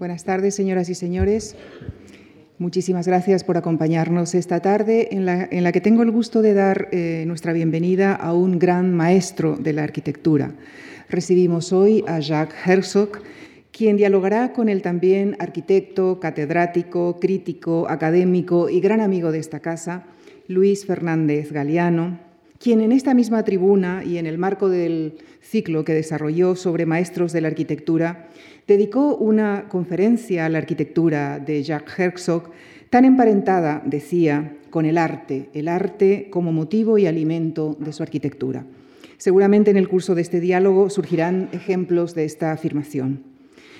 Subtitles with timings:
[0.00, 1.54] Buenas tardes, señoras y señores.
[2.58, 7.22] Muchísimas gracias por acompañarnos esta tarde en la, que tengo el gusto de dar eh,
[7.28, 10.52] nuestra bienvenida a un gran maestro de la arquitectura.
[11.08, 13.22] Recibimos hoy a Jacques Herzog,
[13.70, 20.06] quien dialogará con el también arquitecto, catedrático, crítico, académico y gran amigo de esta casa,
[20.48, 22.18] Luis Fernández Galeano,
[22.58, 27.32] quien en esta misma tribuna y en el marco del ciclo que desarrolló sobre maestros
[27.32, 28.28] de la arquitectura,
[28.66, 32.50] dedicó una conferencia a la arquitectura de Jacques Herzog,
[32.90, 38.64] tan emparentada, decía, con el arte, el arte como motivo y alimento de su arquitectura.
[39.18, 43.33] Seguramente en el curso de este diálogo surgirán ejemplos de esta afirmación.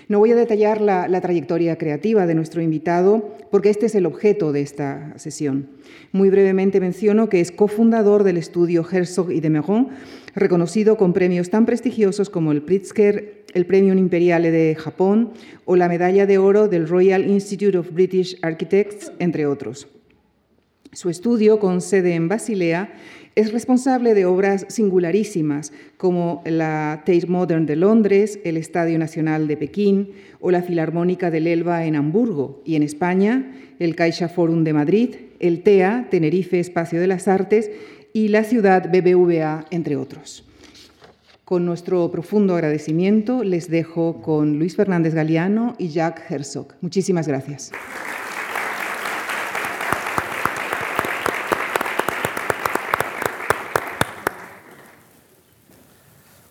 [0.08, 4.52] No voy a detallar la, trayectoria creativa de nuestro invitado porque este es el objeto
[4.52, 5.70] de esta sesión.
[6.12, 9.88] Muy brevemente menciono que es cofundador del estudio Herzog y de Meron,
[10.34, 15.32] reconocido con premios tan prestigiosos como el Pritzker, el Premio Imperiale de Japón
[15.64, 19.88] o la Medalla de Oro del Royal Institute of British Architects, entre otros.
[20.92, 22.94] Su estudio, con sede en Basilea,
[23.34, 29.56] es responsable de obras singularísimas como la Tate Modern de Londres, el Estadio Nacional de
[29.56, 34.72] Pekín o la Filarmónica del Elba en Hamburgo y en España el Caixa Forum de
[34.72, 37.70] Madrid, el TEA, Tenerife Espacio de las Artes
[38.12, 40.44] y la ciudad BBVA, entre otros.
[41.44, 46.68] Con nuestro profundo agradecimiento les dejo con Luis Fernández Galeano y Jacques Herzog.
[46.80, 47.72] Muchísimas gracias.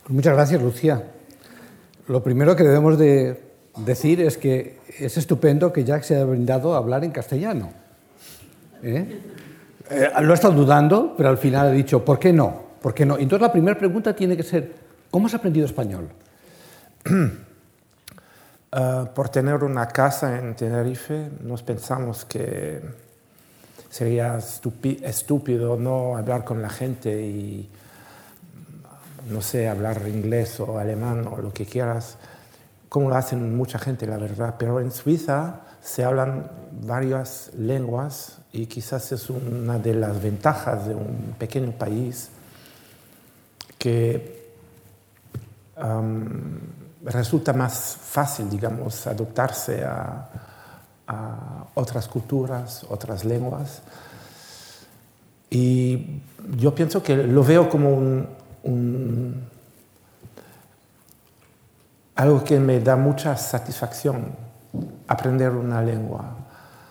[0.10, 1.02] Muchas gracias, Lucía.
[2.08, 3.42] Lo primero que debemos de
[3.78, 7.72] decir es que es estupendo que Jack se haya brindado a hablar en castellano.
[8.82, 9.22] ¿Eh?
[9.90, 12.64] Eh, lo ha estado dudando, pero al final ha dicho, ¿por qué no?
[12.82, 13.18] ¿Por qué no?
[13.18, 14.74] Entonces la primera pregunta tiene que ser,
[15.10, 16.10] ¿cómo has aprendido español?
[17.06, 22.82] Eh, por tener una casa en Tenerife, nos pensamos que
[23.90, 27.70] sería estúpido no hablar con la gente y
[29.30, 32.18] no sé, hablar inglés o alemán o lo que quieras,
[32.90, 34.56] como lo hacen mucha gente, la verdad.
[34.58, 36.50] Pero en Suiza se hablan
[36.86, 42.30] varias lenguas y quizás es una de las ventajas de un pequeño país
[43.78, 44.44] que
[47.04, 50.30] resulta más fácil, digamos, adoptarse a,
[51.76, 53.82] otras culturas, otras lenguas.
[55.50, 56.22] Y
[56.58, 58.28] yo pienso que lo veo como un,
[62.16, 64.28] algo que me da mucha satisfacción,
[65.08, 66.38] aprender una lengua,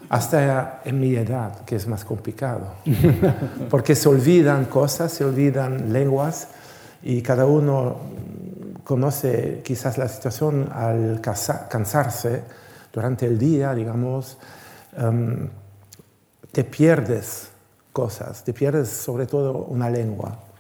[0.09, 2.75] hasta en mi edad, que es más complicado,
[3.71, 6.49] porque se olvidan cosas, se olvidan lenguas
[7.03, 7.97] y cada uno
[8.85, 12.43] conoce quizás la situación al cansarse
[12.93, 14.37] durante el día, digamos,
[14.99, 15.49] em,
[16.51, 17.49] te pierdes
[17.93, 20.52] cosas, te pierdes sobre todo una lengua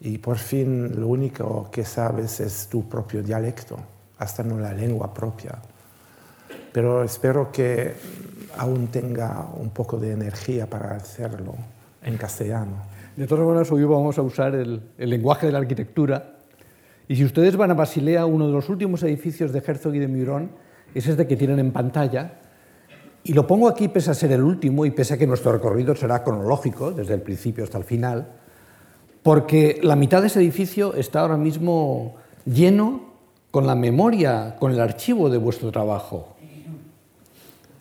[0.00, 3.78] y por fin lo único que sabes es tu propio dialecto,
[4.18, 5.58] hasta no la lengua propia.
[6.72, 7.94] Pero espero que
[8.56, 11.54] aún tenga un poco de energía para hacerlo
[12.02, 12.76] en castellano.
[13.16, 16.36] De todas maneras, hoy vamos a usar el, lenguaje de la arquitectura.
[17.06, 20.08] Y si ustedes van a Basilea, uno de los últimos edificios de Herzog y de
[20.08, 20.52] Murón
[20.94, 22.38] es este que tienen en pantalla.
[23.22, 25.94] Y lo pongo aquí pese a ser el último y pese a que nuestro recorrido
[25.94, 28.39] será cronológico, desde el principio hasta el final
[29.22, 33.10] porque la mitad de ese edificio está ahora mismo lleno
[33.50, 36.36] con la memoria, con el archivo de vuestro trabajo.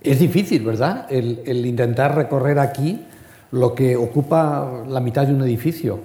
[0.02, 1.08] Es difícil, ¿verdad?
[1.10, 3.06] El, intentar recorrer aquí
[3.52, 6.00] lo que ocupa la mitad de un edificio.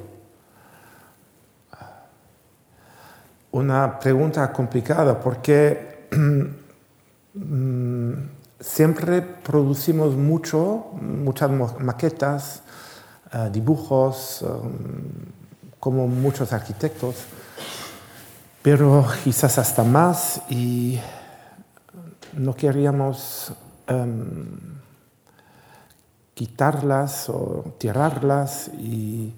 [3.53, 6.09] Una pregunta complicada porque
[7.35, 8.13] mm,
[8.59, 12.64] siempre producimos mucho, muchas maquetas,
[13.35, 14.71] eh, dibujos, um,
[15.81, 17.17] como muchos arquitectos,
[18.63, 21.01] pero quizás hasta más y
[22.35, 23.53] no queríamos
[23.91, 24.79] um,
[26.33, 29.35] quitarlas o tirarlas y,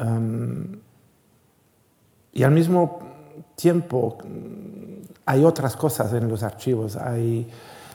[0.00, 0.76] um,
[2.32, 2.98] y al mismo
[3.54, 4.18] tiempo
[5.26, 7.48] hay otras cosas en los archivos, hay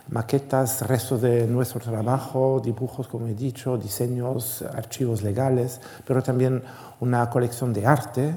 [0.10, 6.62] maquetas, restos de nuestro trabajo, dibujos, como he dicho, diseños, archivos legales, pero también
[7.00, 8.36] una colección de arte,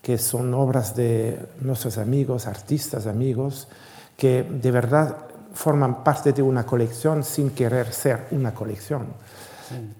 [0.00, 3.68] que son obras de nuestros amigos, artistas amigos,
[4.16, 5.16] que de verdad
[5.52, 9.08] forman parte de una colección sin querer ser una colección.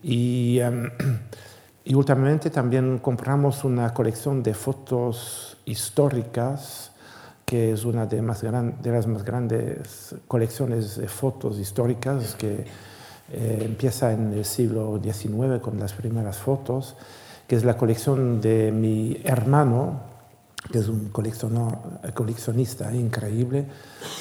[0.03, 0.91] Y, em,
[1.85, 6.90] y últimamente también compramos una colección de fotos históricas
[7.51, 12.65] que es una de, más de las más grandes colecciones de fotos históricas que
[13.33, 16.95] eh, empieza en el siglo XIX con las primeras fotos,
[17.49, 20.01] que es la colección de mi hermano,
[20.71, 23.67] que es un coleccionista increíble,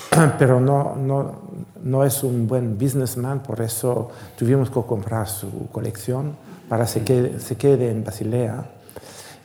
[0.39, 1.41] pero no, no,
[1.83, 4.09] no, es un buen businessman, por eso
[4.39, 6.35] tuvimos que comprar su colección
[6.67, 8.78] para que se quede, se quede en Basilea.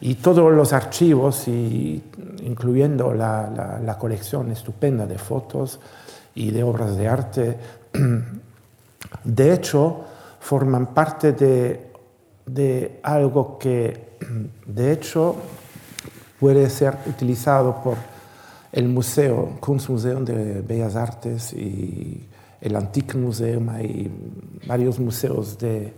[0.01, 2.03] Y todos los archivos, y,
[2.43, 5.81] incluyendo la, la, colección estupenda de fotos
[6.35, 7.59] y de obras de arte,
[9.25, 10.05] de hecho,
[10.41, 11.91] forman parte de,
[12.45, 14.19] de algo que,
[14.67, 15.37] de hecho,
[16.39, 17.97] puede ser utilizado por
[18.73, 22.29] el museo, Kunstmuseum de Bellas Artes y
[22.61, 24.11] el Antique Museum, hay
[24.67, 25.93] varios museos de,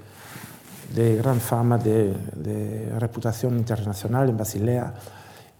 [0.94, 2.14] de gran fama, de,
[2.98, 4.94] reputación internacional en Basilea,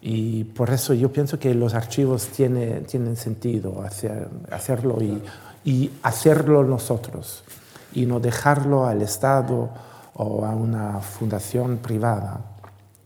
[0.00, 5.22] y por eso yo pienso que los archivos tiene, tienen sentido hacer, hacerlo y,
[5.64, 7.44] y hacerlo nosotros,
[7.92, 9.70] y no dejarlo al Estado
[10.14, 12.40] o a una fundación privada.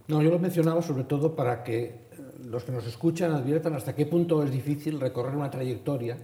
[0.09, 2.01] No, yo lo mencionaba sobre todo para que eh,
[2.45, 6.17] los que nos escuchan adviertan hasta qué punto es difícil recorrer una trayectoria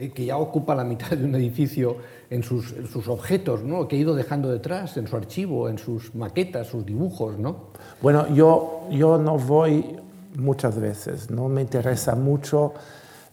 [0.00, 1.96] eh, que ya ocupa la mitad de un edificio
[2.30, 2.72] en sus,
[3.06, 3.86] objetos, ¿no?
[3.86, 7.38] que ha ido dejando detrás, en su archivo, en sus maquetas, sus dibujos.
[7.38, 7.66] ¿no?
[8.00, 9.84] Bueno, yo, yo no voy
[10.36, 12.72] muchas veces, no me interesa mucho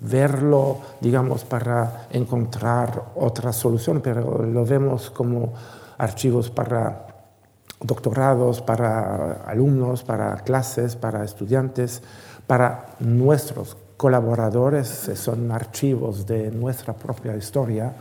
[0.02, 5.54] verlo, digamos, para encontrar otra solución, pero lo vemos como
[5.98, 7.08] archivos para
[7.80, 12.02] doctorados para alumnos, para clases, para estudiantes,
[12.48, 17.94] para nuestros colaboradores, son archivos de nuestra propia historia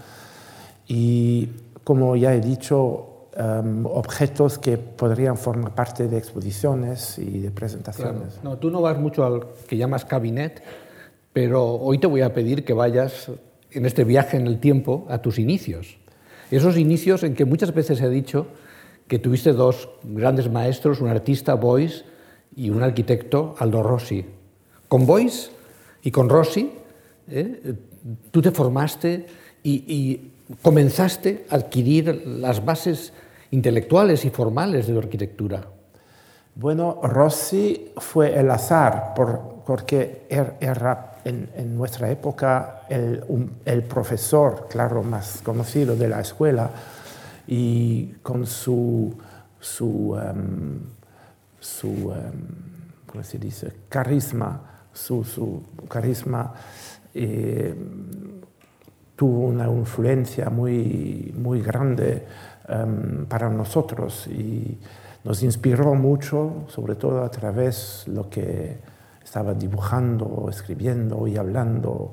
[0.87, 1.49] y,
[1.83, 8.41] como ya he dicho, em, objetos que podrían formar parte de exposiciones y de presentaciones.
[8.45, 10.63] No, tú no vas mucho al que llamas cabinet,
[11.33, 13.31] pero hoy te voy a pedir que vayas
[13.71, 15.99] en este viaje en el tiempo a tus inicios.
[16.51, 18.47] Esos inicios en que muchas veces he dicho
[19.09, 22.05] que tuviste dos grandes maestros, un artista, Boyce,
[22.55, 24.25] y un arquitecto, Aldo Rossi.
[24.89, 25.51] Con Boyce
[26.07, 26.73] y con Rossi,
[27.29, 27.75] ¿eh?
[28.31, 29.27] tú te formaste
[29.65, 30.31] y,
[30.63, 33.13] comenzaste a adquirir las bases
[33.51, 35.67] intelectuales y formales de la arquitectura.
[36.55, 45.03] Bueno, Rossi fue el azar, por, porque er, era en, nuestra época el, profesor, claro,
[45.03, 46.71] más conocido de la escuela,
[47.49, 49.13] y con su,
[49.59, 50.79] su, um,
[51.59, 52.15] su um,
[53.05, 53.73] ¿cómo se dice?
[53.89, 54.66] carisma,
[54.97, 56.55] su, su carisma
[57.15, 57.75] eh,
[59.15, 62.27] tuvo una influencia muy, muy grande
[62.69, 64.79] um, para nosotros y
[65.25, 68.79] nos inspiró mucho, sobre todo a través de lo que
[69.23, 72.13] estaba dibujando, escribiendo y hablando.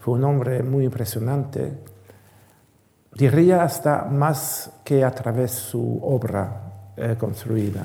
[0.00, 1.72] Fue un hombre muy impresionante
[3.18, 6.62] diría hasta más que a través de su obra
[6.96, 7.84] eh, construida.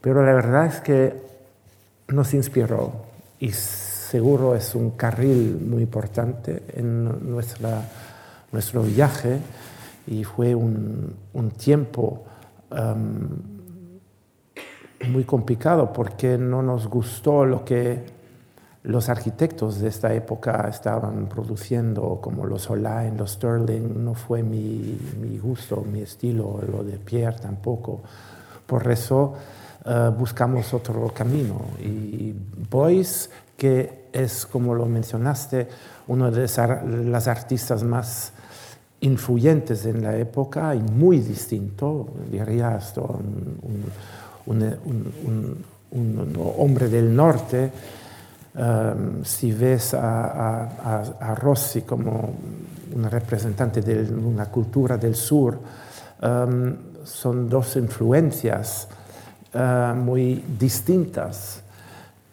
[0.00, 1.22] Pero la verdad es que
[2.08, 3.07] nos inspiró
[3.40, 7.82] y seguro es un carril muy importante en nuestra,
[8.52, 9.38] nuestro viaje
[10.06, 12.24] y fue un, un tiempo
[12.70, 13.28] um,
[15.10, 18.18] muy complicado porque no nos gustó lo que
[18.84, 24.98] los arquitectos de esta época estaban produciendo, como los Olain, los Sterling, no fue mi,
[25.20, 28.00] mi, gusto, mi estilo, lo de Pierre tampoco.
[28.66, 29.34] Por eso
[29.84, 31.60] uh, buscamos otro camino.
[31.82, 32.34] Y
[32.70, 35.68] Boyce, que es, como lo mencionaste,
[36.06, 36.48] uno de
[37.04, 38.32] las artistas más
[39.00, 43.84] influyentes en la época y muy distinto, diría un,
[44.46, 44.62] un,
[45.24, 47.70] un, un hombre del norte,
[48.58, 52.34] Um, si ves a, a, a, Rossi como
[52.92, 55.56] un representante de una cultura del sur,
[56.22, 58.88] um, son dos influencias
[59.54, 61.62] uh, muy distintas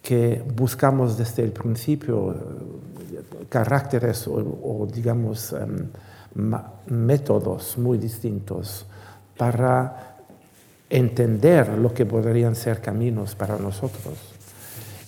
[0.05, 2.35] que buscamos desde el principio,
[3.49, 8.85] caracteres o, digamos um, métodos muy distintos
[9.35, 10.17] para
[10.89, 14.13] entender lo que podrían ser caminos para nosotros.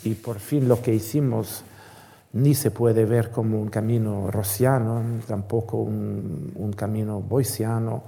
[0.04, 1.64] Y por fin lo que hicimos
[2.34, 8.04] ni se puede ver como un camino rosiano, tampoco un, un camino boisiano,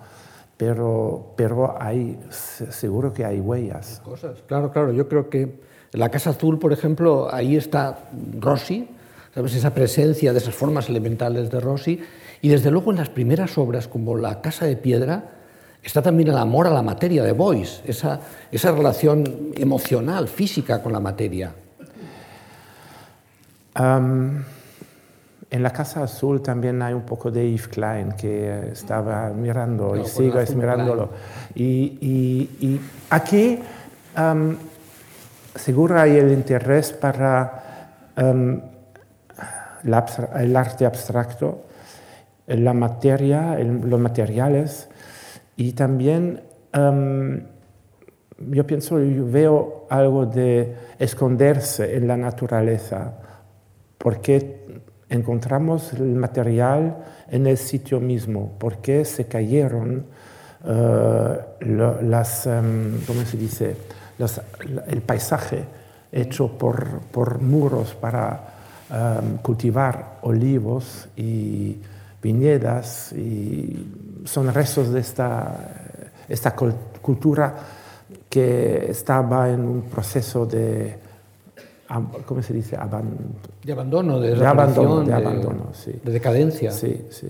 [0.60, 4.02] pero, pero hay, seguro que hay huellas.
[4.04, 4.40] Cosas.
[4.46, 5.62] Claro, claro, yo creo que
[5.94, 8.90] la Casa Azul, por ejemplo, ahí está Rossi,
[9.34, 9.56] ¿sabes?
[9.56, 12.02] esa presencia de esas formas elementales de Rossi,
[12.42, 15.32] y desde luego en las primeras obras como La Casa de Piedra,
[15.82, 18.20] está también el amor a la materia de Boyce, esa,
[18.52, 21.54] esa relación emocional, física con la materia.
[25.52, 30.02] En la Casa Azul también hay un poco de Yves Klein que estaba mirando Claro,
[30.02, 31.10] y sigo mirándolo.
[31.56, 33.60] Y, y- y aquí
[34.16, 34.58] am,
[35.56, 37.96] seguro hay el interés para
[39.98, 41.64] abstra- el arte abstracto,
[42.48, 44.90] la materia, el- los materiales
[45.56, 46.42] y también
[46.72, 47.42] am,
[48.52, 53.14] yo pienso, yo veo algo de esconderse en la naturaleza,
[53.98, 54.59] porque
[55.10, 56.98] encontramos el material
[57.30, 60.06] en el sitio mismo, porque se cayeron
[60.66, 61.40] eh,
[62.04, 63.76] las, em, ¿cómo se dice?
[64.88, 65.64] El paisaje
[66.12, 68.40] hecho por, por muros para
[68.92, 71.78] em, cultivar olivos y
[72.22, 73.88] viñedas, y
[74.26, 75.56] son restos de esta,
[76.28, 77.56] esta cul- cultura
[78.30, 80.98] que estaba en un proceso de,
[82.26, 82.78] ¿cómo se dice?
[82.78, 83.18] Aban-
[83.64, 85.94] De abandono, de, De abandono, de abandono, sí.
[86.04, 86.72] de decadencia.
[86.72, 87.28] Sí, sí.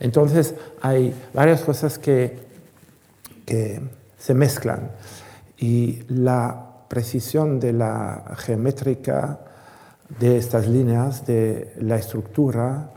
[0.00, 2.38] Entonces hay varias cosas que,
[3.44, 3.80] que
[4.18, 4.90] se mezclan
[5.58, 9.40] y la precisión de la geométrica
[10.20, 12.90] de estas líneas, de la estructura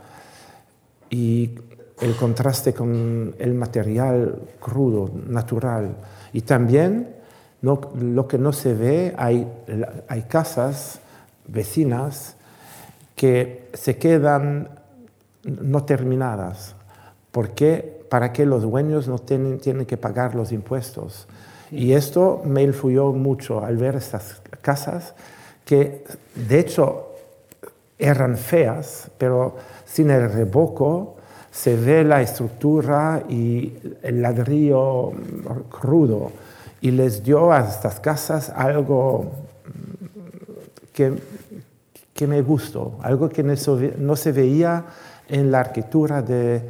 [1.10, 1.54] y
[2.00, 5.94] el contraste con el material crudo, natural.
[6.32, 7.16] Y también
[7.60, 9.46] no- lo que no se ve, hay,
[10.08, 11.00] hay casas
[11.52, 12.36] vecinas
[13.14, 14.68] que se quedan
[15.44, 16.74] no terminadas.
[17.30, 18.04] ¿Por qué?
[18.08, 21.26] Para que los dueños no tienen, tienen que pagar los impuestos.
[21.70, 25.14] Y esto me influyó mucho al ver estas casas
[25.64, 26.04] que,
[26.34, 27.08] de hecho,
[27.98, 29.56] eran feas, pero
[29.86, 31.16] sin el revoco
[31.50, 35.12] se ve la estructura y el ladrillo
[35.70, 36.32] crudo.
[36.80, 39.30] Y les dio a estas casas algo
[40.92, 41.12] que,
[42.14, 44.84] que me gustó, algo que no se veía
[45.28, 46.62] en la arquitectura de,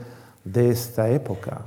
[0.45, 1.63] de esta época,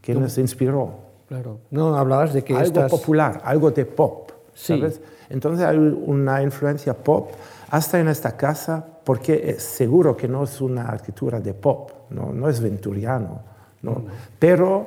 [0.00, 0.90] que nos inspiró.
[1.28, 1.58] Claro.
[1.70, 4.78] No, hablabas de que algo popular, algo de pop, Sí.
[4.78, 5.00] ¿sabes?
[5.30, 7.32] Entonces hay una influencia pop
[7.70, 12.32] hasta en esta casa, porque es seguro que no es una arquitectura de pop, no,
[12.32, 13.40] no es venturiano,
[13.82, 14.04] ¿no?
[14.38, 14.86] pero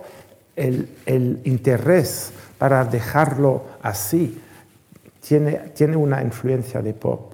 [0.55, 4.41] el, el interés para dejarlo así
[5.19, 7.33] tiene, tiene una influencia de pop.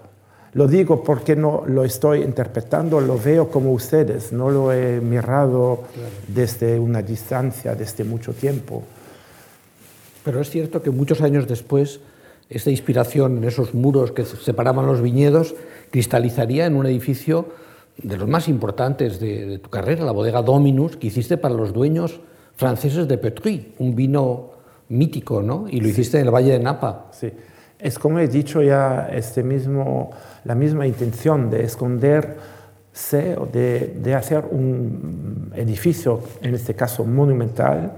[0.54, 5.84] Lo digo porque no lo estoy interpretando, lo veo como ustedes, no lo he mirado
[6.28, 8.84] desde una distancia, desde mucho tiempo.
[10.24, 12.02] Pero es cierto que muchos años después,
[12.50, 15.56] esta inspiración en esos muros que separaban los viñedos
[15.90, 17.48] cristalizaría en un edificio
[17.98, 21.74] de los más importantes de, de tu carrera, la bodega Dominus, que hiciste para los
[21.74, 22.22] dueños
[22.56, 24.52] franceses de Petruy, un vino
[24.90, 25.66] mítico, ¿no?
[25.68, 27.08] Y lo hiciste en el Valle de Napa.
[27.12, 27.32] Sí.
[27.84, 30.12] Es como he dicho ya, este mismo,
[30.46, 37.92] la misma intención de esconderse o de, de hacer un edificio, en este caso monumental,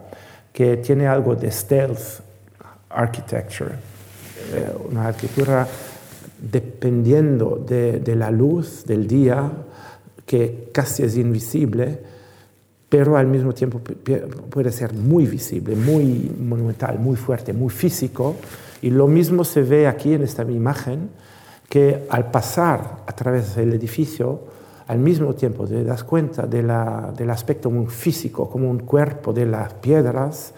[0.51, 2.00] que tiene algo de stealth
[2.89, 3.72] architecture,
[4.54, 5.68] eh, una arquitectura
[6.39, 9.51] dependiendo de, de la luz del día,
[10.25, 12.00] que casi es invisible,
[12.89, 17.70] pero al mismo tiempo pu- pu- puede ser muy visible, muy monumental, muy fuerte, muy
[17.70, 18.36] físico.
[18.82, 21.10] Y lo mismo se ve aquí en esta imagen,
[21.70, 24.41] que al pasar a través del edificio,
[24.88, 29.34] al mismo tiempo te das cuenta de la- del aspecto muy físico, como un cuerpo
[29.34, 30.53] de las piedras,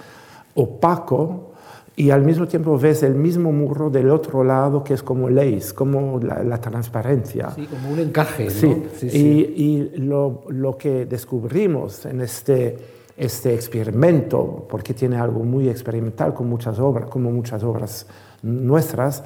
[0.55, 1.51] opaco,
[1.95, 5.73] y al mismo tiempo ves el mismo muro del otro lado que es como lace,
[5.73, 7.49] como la, la transparencia.
[7.51, 8.49] Sí, como un encaje, ¿no?
[8.51, 9.53] Sí, Sí, y, sí.
[9.95, 12.77] y lo, lo que descubrimos en este,
[13.17, 18.05] este experimento, porque tiene algo muy experimental con muchas obras, como muchas obras
[18.43, 19.23] nuestras,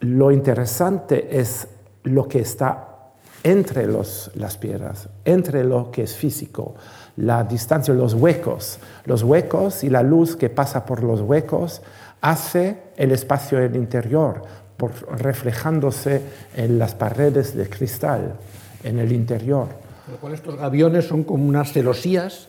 [0.00, 1.66] lo interesante es
[2.04, 2.88] lo que está
[3.42, 6.74] entre los, las piedras, entre lo que es físico,
[7.16, 11.82] la distancia, los huecos, los huecos y la luz que pasa por los huecos
[12.20, 14.42] hace el espacio en el interior,
[14.76, 16.22] por, reflejándose
[16.54, 18.34] en las paredes de cristal,
[18.84, 19.68] en el interior.
[20.10, 22.48] Lo cual estos gaviones son como unas celosías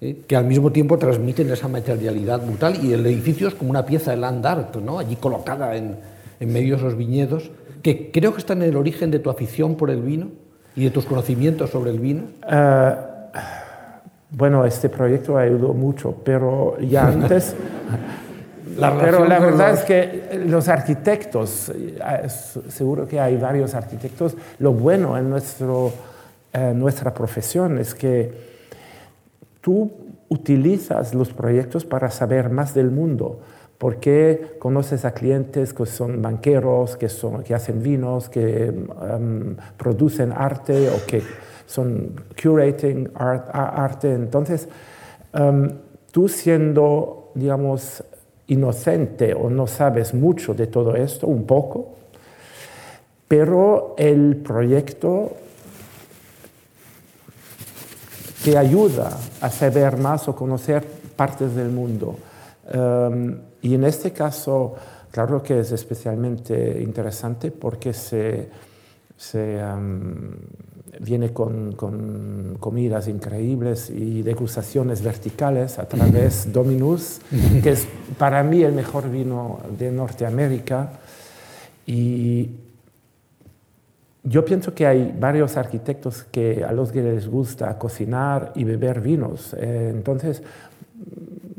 [0.00, 3.84] eh, que al mismo tiempo transmiten esa materialidad brutal y el edificio es como una
[3.84, 4.98] pieza de land art, ¿no?
[4.98, 5.96] allí colocada en,
[6.40, 7.50] en medio de esos viñedos,
[7.82, 10.28] que creo que está en el origen de tu afición por el vino
[10.76, 12.22] y de tus conocimientos sobre el vino.
[12.50, 12.94] Eh,
[14.30, 17.54] bueno, este proyecto ayudó mucho, pero ya antes...
[18.78, 21.98] La pero la verdad los- es que los arquitectos, eh,
[22.68, 25.92] seguro que hay varios arquitectos, lo bueno en nuestro,
[26.52, 28.49] eh, nuestra profesión es que
[29.60, 29.90] tú
[30.28, 33.40] utilizas los proyectos para saber más del mundo,
[33.78, 40.32] porque conoces a clientes que son banqueros, que, son, que hacen vinos, que em, producen
[40.32, 41.22] arte o que
[41.66, 44.12] son curating arte.
[44.12, 44.68] Entonces,
[45.32, 45.70] em,
[46.12, 48.04] tú siendo, digamos,
[48.48, 51.94] inocente o no sabes mucho de todo esto, un poco,
[53.28, 55.32] pero el proyecto
[58.44, 60.84] te ayuda a saber más o conocer
[61.16, 62.16] partes del mundo.
[62.70, 64.74] Em, y en este caso,
[65.10, 68.48] claro que es especialmente interesante porque se,
[69.34, 70.30] em,
[71.00, 71.76] viene con,
[72.58, 77.20] comidas increíbles y degustaciones verticales a través de Dominus,
[77.62, 77.86] que es
[78.18, 80.92] para mí el mejor vino de Norteamérica.
[81.86, 82.50] Y
[84.22, 89.00] yo pienso que hay varios arquitectos que a los que les gusta cocinar y beber
[89.00, 89.54] vinos.
[89.58, 90.42] Eh, entonces,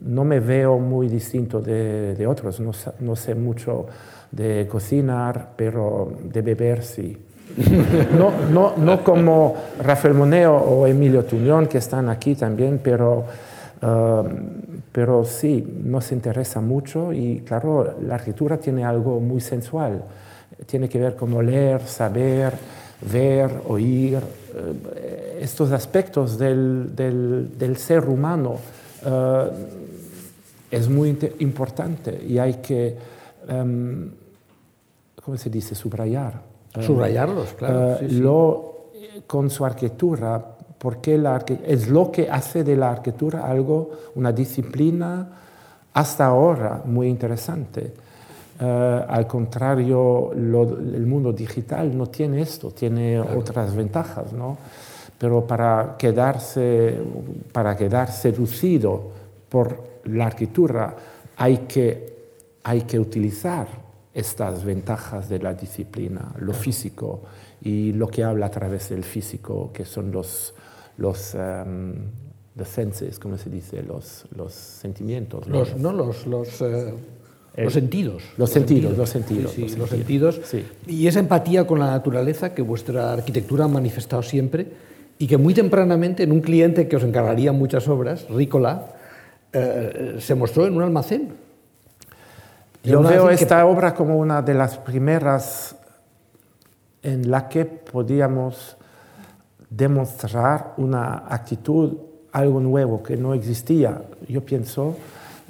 [0.03, 2.59] no me veo muy distinto de, otros.
[2.59, 3.87] No, no, sé mucho
[4.31, 7.17] de cocinar, pero de beber sí.
[8.17, 13.25] No, no, no como Rafael Moneo o Emilio Tuñón, que están aquí también, pero,
[13.81, 14.25] um,
[14.91, 20.03] pero sí, nos interesa mucho y claro, la arquitectura tiene algo muy sensual
[20.65, 22.53] tiene que ver con oler, saber,
[23.01, 24.19] ver, oír,
[24.55, 28.57] eh, estos aspectos del, del, ser humano
[29.05, 29.49] eh,
[30.69, 32.95] es muy importante y hay que,
[33.49, 34.09] um,
[35.23, 36.41] ¿cómo se dice?, subrayar.
[36.75, 37.97] Eh, Subrayarlos, claro.
[38.09, 38.91] Lo,
[39.27, 45.27] con su arquitectura, porque la, es lo que hace de la arquitectura algo, una disciplina
[45.93, 47.93] hasta ahora muy interesante.
[48.63, 54.55] Eh, al contrario, el mundo digital no tiene esto, tiene otras ventajas, ¿no?
[55.17, 56.95] Pero para quedarse,
[57.51, 59.01] para quedar seducido
[59.49, 60.95] por la arquitectura
[61.37, 63.67] hay que, hay que utilizar
[64.13, 67.21] estas ventajas de la disciplina, lo físico
[67.63, 70.53] y lo que habla a través del físico, que son los,
[70.97, 71.93] los um,
[72.63, 73.81] senses, ¿cómo se dice?
[73.81, 75.47] Los, los sentimientos.
[75.47, 76.61] Los, no, los, los
[77.55, 78.23] eh, los sentidos.
[78.37, 79.57] Los, sentidos, los sentidos.
[79.77, 80.41] los sentidos.
[80.87, 84.67] Y esa empatía con la naturaleza que vuestra arquitectura ha manifestado siempre
[85.19, 88.87] y que muy tempranamente en un cliente que os encargaría muchas obras, Rícola,
[89.51, 91.33] eh, se mostró en un almacén.
[92.83, 95.75] Yo veo esta obra como una de las primeras
[97.03, 98.77] en la que podíamos
[99.69, 101.97] demostrar una actitud,
[102.31, 104.01] algo nuevo que no existía.
[104.27, 104.95] Yo pienso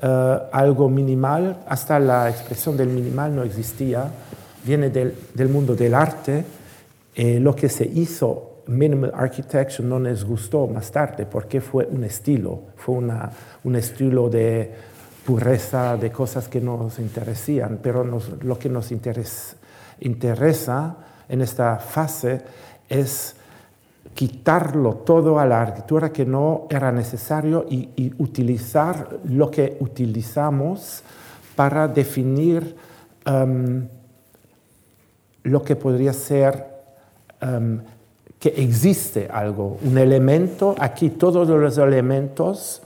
[0.02, 4.12] algo minimal, hasta la expresión del minimal no existía,
[4.64, 6.44] viene del, del mundo del arte.
[7.14, 12.04] Eh, lo que se hizo, minimal architecture, no les gustó más tarde porque fue un
[12.04, 13.30] estilo, fue una,
[13.64, 14.72] un estilo de
[15.26, 19.56] pureza, de cosas que nos interesan, pero lo que nos interesa
[21.30, 22.42] en esta fase
[22.90, 23.36] es
[24.13, 31.04] quitarlo todo a la arquitectura que no era necesario y, utilizar lo que utilizamos
[31.56, 32.76] para definir
[33.26, 33.88] um,
[35.43, 36.65] lo que podría ser
[37.41, 37.80] um,
[38.39, 42.82] que existe algo, un elemento, aquí todos los elementos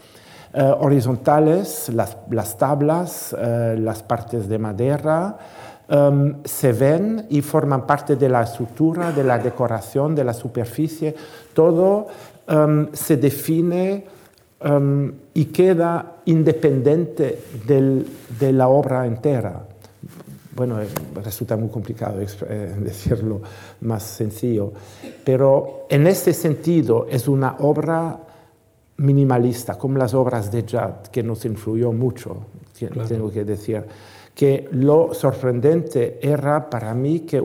[0.53, 5.37] uh, horizontales, las, tablas, uh, las partes de madera,
[5.87, 11.13] Um, se ven y forman parte de la estructura, de la decoración, de la superficie.
[11.53, 12.07] Todo
[12.47, 14.03] um, se define
[14.63, 19.63] um, y queda independiente de la obra entera.
[20.55, 20.87] Bueno, eh,
[21.23, 23.41] resulta muy complicado eh, decirlo
[23.81, 24.71] más sencillo,
[25.23, 28.17] pero en ese sentido es una obra
[28.97, 32.37] minimalista, como las obras de Judd, que nos influyó mucho,
[33.07, 33.83] tengo que decir
[34.35, 37.41] que lo sorprendente era para mí que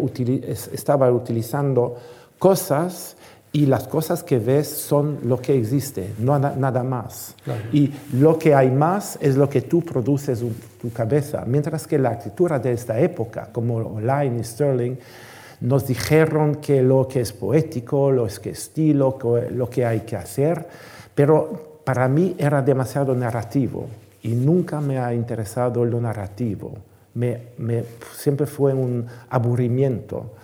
[0.72, 1.96] estaba utilizando
[2.38, 3.16] cosas
[3.52, 7.34] y las cosas que ves son lo que existe, no nada más.
[7.72, 11.98] Y lo que hay más es lo que tú produces en tu cabeza, mientras que
[11.98, 14.96] la arquitectura de esta época, como Line y Sterling,
[15.60, 19.18] nos dijeron que lo que es poético, lo que es estilo,
[19.50, 20.66] lo que hay que hacer,
[21.14, 23.86] pero para mí era demasiado narrativo
[24.22, 26.74] y nunca me ha interesado lo narrativo.
[27.14, 27.40] Me,
[28.14, 30.34] siempre fue un aburrimiento.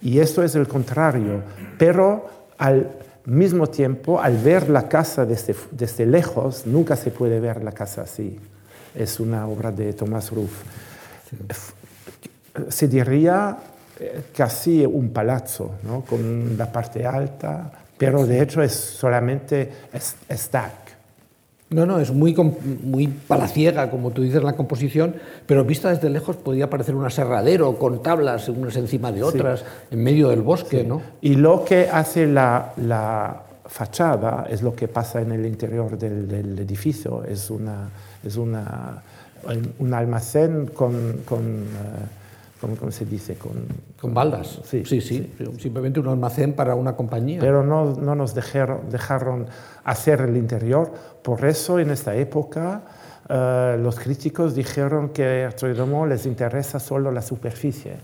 [0.00, 1.42] Y esto es el contrario.
[1.78, 2.88] Pero al
[3.26, 8.02] mismo tiempo, al ver la casa desde, desde lejos, nunca se puede ver la casa
[8.02, 8.38] así.
[8.94, 10.62] Es una obra de Thomas Ruff.
[12.68, 13.56] Se diría
[13.98, 16.02] eh, casi un palazzo, ¿no?
[16.02, 19.70] con la parte alta, pero de hecho es solamente
[20.30, 20.81] stack
[21.72, 22.34] No, no, es muy,
[22.82, 25.14] muy palaciega, como tú dices, la composición,
[25.46, 30.02] pero vista desde lejos podría parecer un aserradero con tablas unas encima de otras, en
[30.02, 31.02] medio del bosque, ¿no?
[31.20, 36.28] Y lo que hace la, la, fachada es lo que pasa en el interior del,
[36.28, 37.88] del edificio, es, una,
[38.22, 39.02] es una,
[39.78, 41.22] un almacén con...
[41.24, 42.21] con uh,
[42.62, 43.34] ¿cómo, se dice?
[43.34, 43.52] Con,
[44.00, 44.60] con baldas.
[44.64, 47.40] Sí, sí, sí, Simplemente un almacén para una compañía.
[47.40, 49.46] Pero no, no nos dejaron, dejaron,
[49.84, 50.92] hacer el interior.
[51.22, 52.82] Por eso en esta época
[53.28, 57.94] uh, los críticos dijeron que a Troidomo les interesa solo la superficie.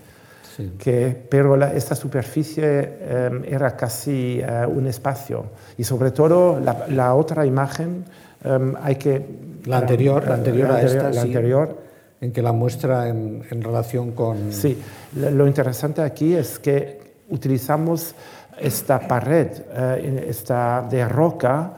[0.57, 0.73] Sí.
[0.77, 5.44] Que, pero la, esta superficie um, era casi uh, un espacio.
[5.77, 8.05] Y sobre todo la, la otra imagen
[8.44, 9.49] um, hay que...
[9.66, 11.18] La anterior, la anterior, la a esta, la sí.
[11.18, 11.88] anterior
[12.20, 14.52] en que la muestra en, en, relación con...
[14.52, 14.76] Sí,
[15.14, 18.14] lo interesante aquí es que utilizamos
[18.61, 21.74] esta pared eh, esta de roca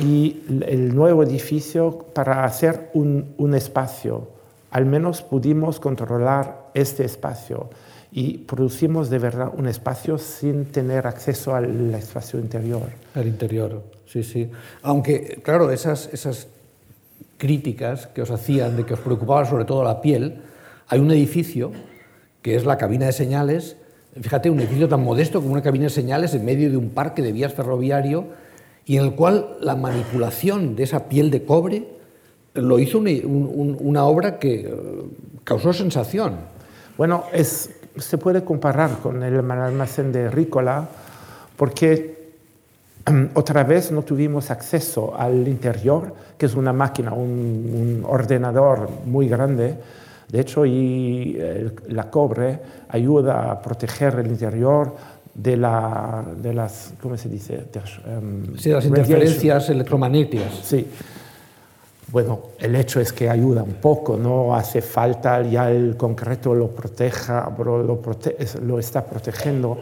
[0.00, 4.28] y el nuevo edificio para hacer un, un, espacio.
[4.70, 7.68] Al menos pudimos controlar este espacio
[8.10, 12.88] y producimos de verdad un espacio sin tener acceso al espacio interior.
[13.14, 14.50] Al interior, sí, sí.
[14.82, 16.48] Aunque, claro, esas, esas
[17.44, 20.40] críticas que os hacían de que os preocupaba sobre todo la piel,
[20.88, 21.72] hay un edificio
[22.40, 23.76] que es la cabina de señales,
[24.18, 27.20] fíjate, un edificio tan modesto como una cabina de señales en medio de un parque
[27.20, 28.28] de vías ferroviario
[28.86, 31.86] y en el cual la manipulación de esa piel de cobre
[32.54, 34.72] lo hizo un, un, una obra que
[35.44, 36.36] causó sensación.
[36.96, 40.88] Bueno, es, se puede comparar con el almacén de Rícola
[41.58, 42.13] porque
[43.34, 49.28] otra vez no tuvimos acceso al interior, que es una máquina, un, un ordenador muy
[49.28, 49.74] grande.
[50.28, 54.94] De hecho, y el, la cobre ayuda a proteger el interior
[55.34, 57.66] de, la, de las, ¿cómo se dice?
[57.72, 57.80] De,
[58.16, 60.54] um, sí, las interferencias electromagnéticas.
[60.62, 60.88] Sí.
[62.08, 66.68] Bueno, el hecho es que ayuda un poco, no hace falta ya el concreto lo
[66.68, 69.78] proteja, lo, prote lo está protegiendo,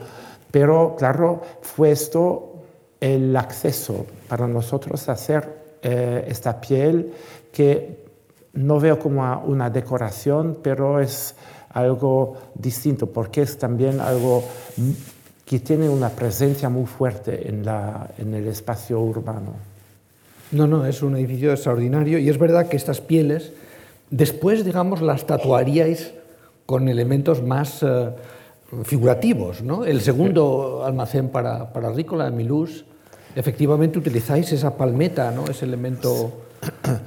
[0.51, 2.52] pero claro, fue esto
[3.03, 5.49] el acceso para nosotros a hacer
[5.83, 7.13] eh, esta piel
[7.53, 8.05] que
[8.53, 11.35] no veo como una decoración, pero es
[11.71, 14.45] algo distinto, porque es también algo
[15.45, 17.67] que tiene una presencia muy fuerte en,
[18.35, 19.55] el espacio urbano.
[20.53, 23.53] No, no, es un edificio extraordinario y es verdad que estas pieles,
[24.11, 26.13] después, digamos, las tatuaríais
[26.67, 28.13] con elementos más uh,
[28.85, 29.85] figurativos, ¿no?
[29.85, 32.85] El segundo almacén para, para Rícola, Milús,
[33.35, 35.47] efectivamente utilizáis esa palmeta, ¿no?
[35.47, 36.13] ese elemento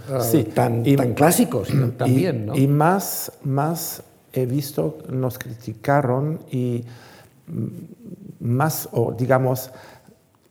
[0.09, 0.43] uh, sí.
[0.45, 2.43] tan, y, tan clásico sino, también.
[2.43, 2.55] Y, ¿no?
[2.55, 6.83] y más, más he visto, nos criticaron y
[8.39, 9.71] más, o digamos,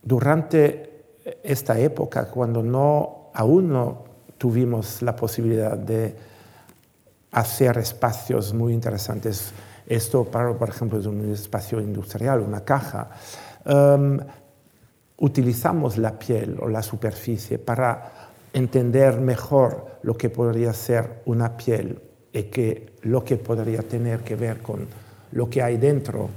[0.01, 0.95] durante
[1.43, 4.03] esta época, cuando no, aún no
[4.37, 6.15] tuvimos la posibilidad de
[7.31, 9.51] hacer espacios muy interesantes,
[9.87, 13.09] esto, para, por ejemplo, es un espacio industrial, una caja,
[13.65, 14.19] um,
[15.17, 18.11] utilizamos la piel o la superficie para
[18.53, 21.99] entender mejor lo que podría ser una piel
[22.31, 24.87] y que lo que podría tener que ver con
[25.31, 26.29] lo que hay dentro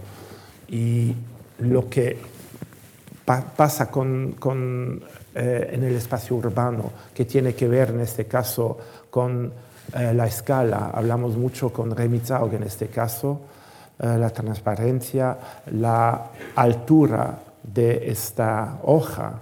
[0.69, 1.15] y
[1.59, 2.19] lo que
[3.25, 5.03] pa pasa con, con,
[5.35, 8.79] eh, en el espacio urbano, que tiene que ver en este caso
[9.11, 9.53] con
[9.95, 10.91] eh, la escala.
[10.95, 13.41] Hablamos mucho con Remy Zaug en este caso,
[13.99, 15.37] eh, la transparencia,
[15.73, 17.39] la altura
[17.75, 19.41] de esta hoja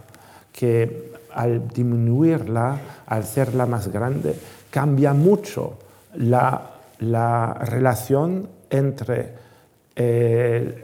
[0.53, 4.35] que al disminuirla, al hacerla más grande,
[4.71, 5.79] cambia mucho
[6.15, 9.33] la, la relación entre
[9.95, 10.75] el,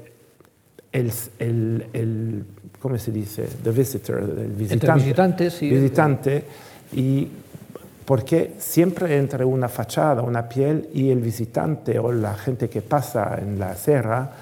[0.93, 2.45] el, el, el,
[2.79, 3.49] ¿cómo se dice?
[3.63, 5.71] The visitor, el visitante, visitante, sí.
[5.71, 6.45] visitante
[6.93, 7.29] y
[8.05, 13.39] porque siempre entre una fachada, una piel y el visitante o la gente que pasa
[13.41, 14.33] en la acera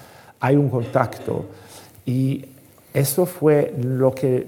[0.41, 1.47] hay un contacto
[2.07, 2.45] y
[2.93, 4.47] eso fue lo que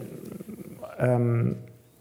[1.00, 1.54] um,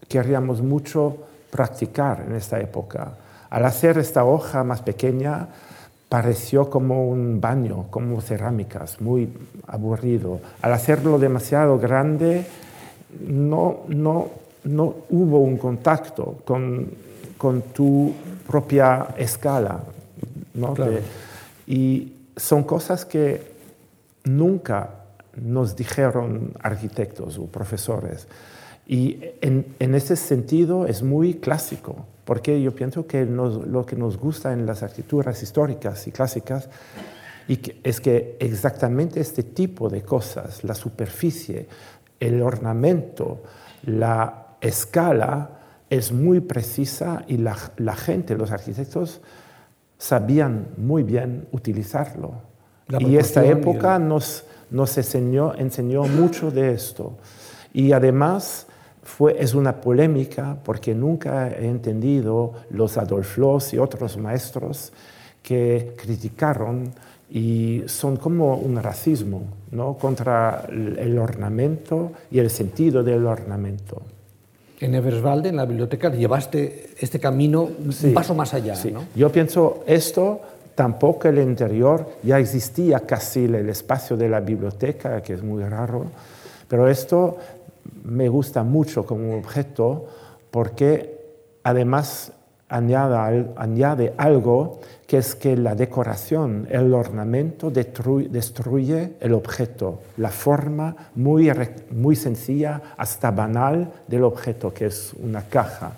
[0.07, 1.17] queríamos mucho
[1.49, 3.13] practicar en esta época.
[3.49, 5.47] Al hacer esta hoja más pequeña,
[6.09, 9.29] pareció como un baño, como cerámicas, muy
[9.67, 10.39] aburrido.
[10.61, 12.45] Al hacerlo demasiado grande,
[13.27, 14.29] no, no,
[14.63, 16.89] no hubo un contacto con,
[17.37, 18.13] con tu
[18.47, 19.79] propia escala.
[20.53, 20.73] ¿no?
[20.73, 20.91] Claro.
[20.91, 21.01] De,
[21.67, 23.51] y son cosas que
[24.23, 25.00] nunca
[25.35, 28.27] nos dijeron arquitectos o profesores.
[28.87, 33.95] Y en, en, ese sentido es muy clásico, porque yo pienso que nos, lo que
[33.95, 36.69] nos gusta en las arquitecturas históricas y clásicas
[37.47, 41.67] y que, es que exactamente este tipo de cosas, la superficie,
[42.19, 43.43] el ornamento,
[43.83, 45.57] la escala,
[45.89, 49.21] es muy precisa y la, la gente, los arquitectos,
[49.97, 52.33] sabían muy bien utilizarlo.
[52.99, 57.13] Y esta proporción y época el- nos, nos enseñó, enseñó mucho de esto.
[57.73, 58.67] Y además
[59.03, 64.91] fue, es una polémica porque nunca he entendido los Adolf Loos y otros maestros
[65.43, 66.91] que criticaron
[67.29, 69.93] y son como un racismo ¿no?
[69.97, 74.01] contra el el ornamento y el sentido del ornamento.
[74.81, 78.91] En Everswalde, en la biblioteca, llevaste este camino un Sí, paso más allá, sí.
[78.91, 79.05] ¿no?
[79.15, 80.41] Yo pienso esto,
[80.75, 86.05] tampoco el interior, ya existía casi el espacio de la biblioteca, que es muy raro,
[86.67, 87.37] pero esto
[88.03, 90.05] me gusta mucho como objeto
[90.49, 91.19] porque
[91.63, 92.31] además
[92.69, 100.29] añade, añade algo que es que la decoración, el ornamento detru- destruye el objeto, la
[100.29, 101.51] forma muy,
[101.91, 105.91] muy sencilla hasta banal del objeto, que es una caja.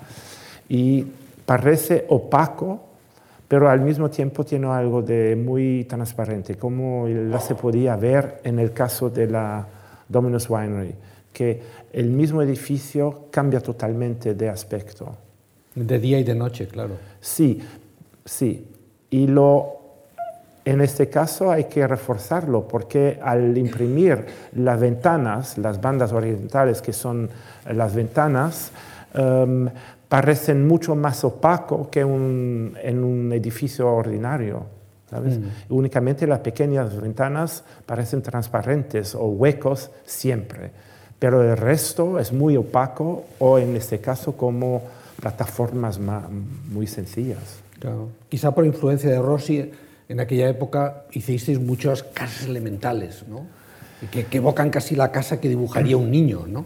[0.67, 1.05] Y
[1.45, 2.79] parece opaco,
[3.53, 8.57] pero al mismo tiempo tiene algo de muy transparente, como la se podía ver en
[8.57, 9.67] el caso de la
[10.09, 10.95] Dominus Winery,
[11.31, 11.61] que
[11.93, 15.15] el mismo edificio cambia totalmente de aspecto.
[15.75, 16.95] De día y de noche, claro.
[17.21, 17.61] Sí,
[18.25, 18.65] sí.
[19.11, 19.77] Y lo,
[20.65, 26.91] en este caso hay que reforzarlo porque al imprimir las ventanas, las bandas orientales que
[26.91, 27.29] son
[27.71, 28.71] las ventanas,
[29.13, 29.69] em,
[30.13, 34.63] parecen mucho más opaco que un- en un edificio ordinario.
[35.09, 35.39] ¿sabes?
[35.69, 40.69] Únicamente las pequeñas ventanas parecen transparentes o huecos siempre,
[41.17, 44.83] pero el resto es muy opaco o en este caso como
[45.19, 46.27] plataformas ma-
[46.71, 47.59] muy sencillas.
[47.79, 48.09] Claro.
[48.29, 49.71] Quizá por influencia de Rossi,
[50.09, 53.47] en aquella época hicisteis muchas casas elementales, ¿no?
[54.11, 56.65] Que, que evocan casi la casa que dibujaría un niño, ¿no?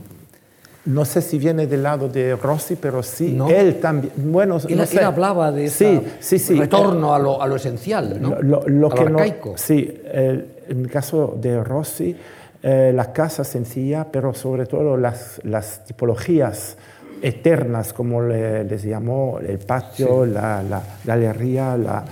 [0.88, 3.50] No sé si viene del lado de Rossi, pero sí, ¿No?
[3.50, 4.14] él también.
[4.16, 6.56] Bueno, Él, no él hablaba de ese sí, sí, sí.
[6.60, 8.42] retorno a lo, a lo esencial, ¿no?
[8.42, 9.54] Lo, a que lo no- arcaico.
[9.58, 12.16] sí, el- en el caso de Rossi,
[12.64, 16.78] eh, la casa sencilla, pero sobre todo las, las tipologías
[17.22, 22.06] eternas, como le- les llamó el patio, la, la galería, la-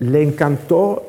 [0.00, 1.02] le encantó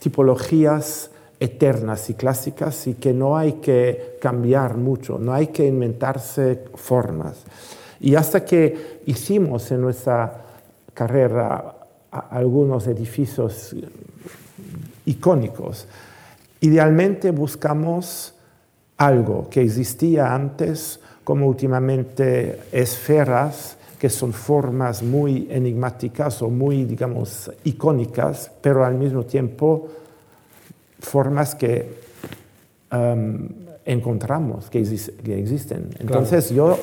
[0.00, 6.64] tipologías eternas y clásicas y que no hay que cambiar mucho, no hay que inventarse
[6.74, 7.44] formas.
[8.00, 10.44] Y hasta que hicimos en nuestra
[10.94, 11.74] carrera
[12.10, 13.74] algunos edificios
[15.04, 15.86] icónicos,
[16.60, 18.34] idealmente buscamos
[18.96, 27.50] algo que existía antes, como últimamente esferas, que son formas muy enigmáticas o muy, digamos,
[27.64, 29.88] icónicas, pero al mismo tiempo
[31.00, 31.88] formas que
[32.92, 33.48] um,
[33.84, 35.90] encontramos, que, exis- que existen.
[35.98, 36.78] Entonces yo,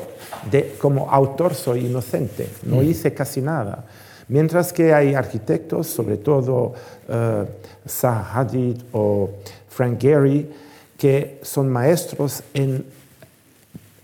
[0.51, 3.85] de- como autor, soy inocente, no hice casi nada.
[4.27, 6.73] Mientras que hay arquitectos, sobre todo
[7.07, 7.45] eh,
[7.87, 9.29] Zaha Hadid o
[9.69, 10.49] Frank Gehry,
[10.97, 12.85] que son maestros en,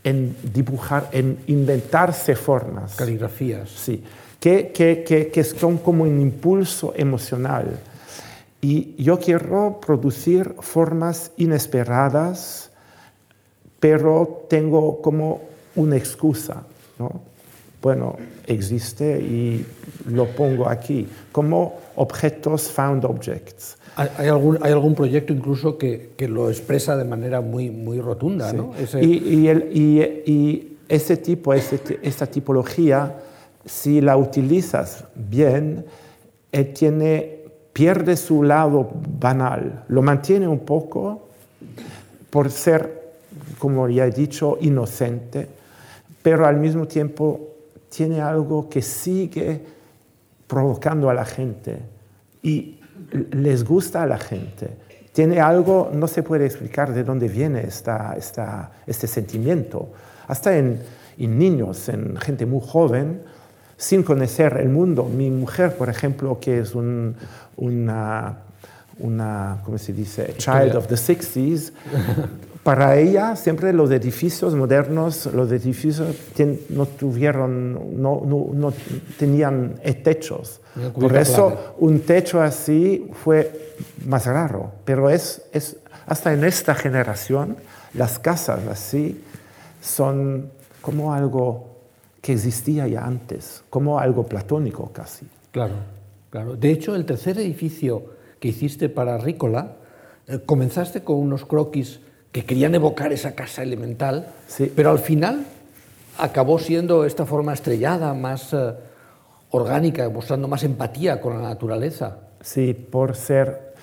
[0.04, 2.96] en dibujar, en inventarse formas.
[2.96, 3.70] Caligrafías.
[3.70, 4.04] Sí,
[4.40, 7.80] que, que, que, que son como un impulso emocional.
[8.62, 12.70] Y yo quiero producir formas inesperadas,
[13.80, 15.42] pero tengo como
[15.76, 16.64] una excusa,
[17.00, 17.22] ¿no?
[17.82, 19.66] Bueno, existe y
[20.08, 23.78] lo pongo aquí, como objetos found objects.
[23.96, 28.54] ¿Hay, algún, hay algún proyecto incluso que, que lo expresa de manera muy, muy rotunda,
[28.54, 28.74] ¿no?
[28.76, 33.18] Ese- Y, y el- y- y ese tipo, ese esta tipología,
[33.66, 35.86] si la utilizas bien,
[36.52, 37.41] eh, tiene,
[37.74, 41.28] pierde su lado banal, lo mantiene un poco
[42.30, 43.14] por ser,
[43.60, 45.48] como ya he dicho, inocente,
[46.22, 47.40] pero al mismo tiempo
[47.90, 49.62] tiene algo que sigue
[50.48, 51.80] provocando a la gente
[52.44, 52.80] y
[53.32, 54.70] les gusta a la gente.
[55.14, 59.90] Tiene algo, no se puede explicar de dónde viene esta, esta, este sentimiento.
[60.28, 60.80] Hasta en,
[61.18, 63.22] en niños, en gente muy joven,
[63.82, 65.06] sin conocer el mundo.
[65.06, 67.16] Mi mujer, por ejemplo, que es un-
[67.58, 68.38] una,
[69.00, 70.36] una, ¿cómo se dice?
[70.38, 71.72] Child of the 60s,
[72.64, 76.04] para ella siempre los edificios modernos, los edificios
[76.70, 78.72] no tuvieron, no, no, no
[79.18, 80.62] tenían eh, techos.
[80.94, 81.62] Por eso plana.
[81.80, 83.74] un techo así fue
[84.06, 87.58] más raro, pero es, es hasta en esta generación
[87.96, 89.24] las casas así
[89.82, 91.71] son como algo
[92.22, 95.28] que existía ya antes, como algo platónico casi.
[95.52, 95.74] Claro,
[96.30, 96.56] claro.
[96.56, 98.04] De hecho, el tercer edificio
[98.40, 99.74] que hiciste para Rícola,
[100.28, 102.00] eh, comenzaste con unos croquis
[102.32, 104.72] que querían evocar esa casa elemental, Sí.
[104.76, 105.46] pero al final
[106.18, 108.74] acabó siendo esta forma estrellada, más eh,
[109.50, 112.20] orgánica, mostrando más empatía con la naturaleza.
[112.42, 113.74] Sí, por ser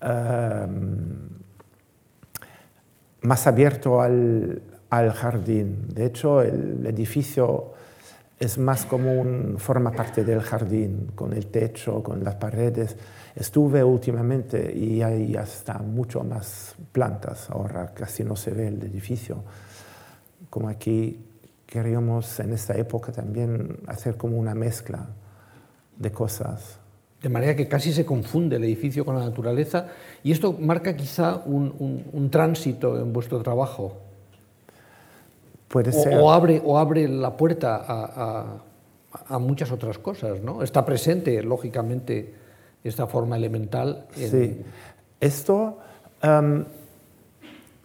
[0.00, 1.28] em,
[3.22, 5.86] más abierto al, al, jardín.
[5.88, 7.72] De hecho, el edificio
[8.38, 12.96] es más como un, forma parte del jardín, con el techo, con las paredes.
[13.34, 19.44] Estuve últimamente y hay hasta mucho más plantas, ahora casi no se ve el edificio.
[20.48, 21.24] Como aquí
[21.66, 25.06] queríamos en esta época también hacer como una mezcla
[25.96, 26.78] de cosas.
[27.22, 29.88] De manera que casi se confunde el edificio con la naturaleza
[30.22, 34.00] y esto marca quizá un, un, tránsito en vuestro trabajo.
[35.70, 36.18] Puede o, ser.
[36.18, 38.56] O abre, o abre la puerta a,
[39.14, 40.64] a, a, muchas otras cosas, ¿no?
[40.64, 42.34] Está presente, lógicamente,
[42.82, 44.06] esta forma elemental.
[44.16, 44.30] En...
[44.30, 44.62] Sí.
[45.20, 45.78] Esto,
[46.24, 46.64] um,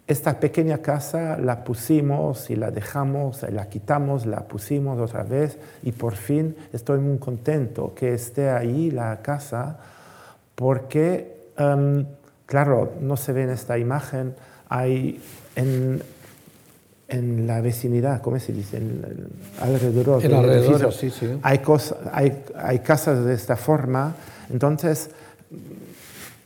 [0.07, 5.91] esta pequeña casa la pusimos y la dejamos, la quitamos, la pusimos otra vez y
[5.91, 9.77] por fin estoy muy contento que esté ahí la casa
[10.55, 12.05] porque, um,
[12.47, 14.33] claro, no se ve en esta imagen,
[14.69, 15.21] hay
[15.55, 16.01] en,
[17.07, 18.77] en la vecinidad, ¿cómo se dice?
[18.77, 19.03] En,
[19.59, 20.23] alrededor.
[20.23, 21.27] En alrededor, sí, sí.
[21.43, 24.15] Hay, cosas, hay, hay casas de esta forma,
[24.49, 25.09] entonces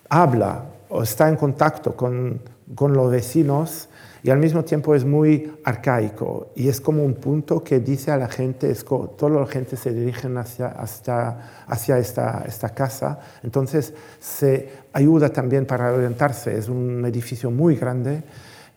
[0.09, 2.39] habla o está en contacto con
[2.75, 3.89] con los vecinos
[4.21, 8.17] y al mismo tiempo es muy arcaico y es como un punto que dice a
[8.17, 13.93] la gente, es toda la gente se dirige hacia, hasta, hacia esta, esta casa, entonces
[14.19, 18.23] se ayuda también para orientarse, es un edificio muy grande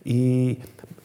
[0.05, 0.59] y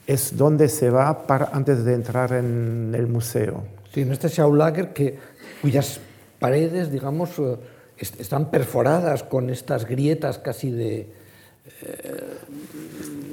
[0.08, 3.62] es donde se va para, antes de entrar en el museo.
[3.94, 5.18] Sí, en este Schaulager que,
[5.62, 6.00] cuyas
[6.40, 7.56] paredes, digamos, eh,
[7.96, 11.12] están perforadas con estas grietas casi de,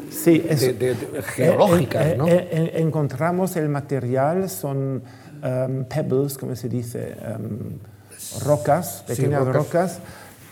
[0.09, 2.05] sí, es, de, de, de, geológicas.
[2.05, 2.27] Eh, ¿no?
[2.27, 5.03] eh, eh, encontramos el material, son
[5.43, 7.79] um, pebbles, como se dice, um,
[8.43, 9.99] rocas, pequeñas sí, rocas,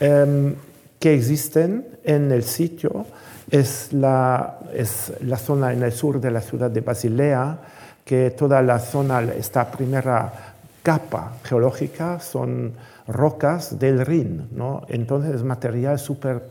[0.01, 0.55] rocas um,
[0.99, 3.05] que existen en el sitio.
[3.49, 7.57] Es la, es la zona en el sur de la ciudad de Basilea,
[8.05, 12.73] que toda la zona, esta primera capa geológica, son
[13.07, 14.83] rocas del Rin, ¿no?
[14.87, 16.41] Entonces es material súper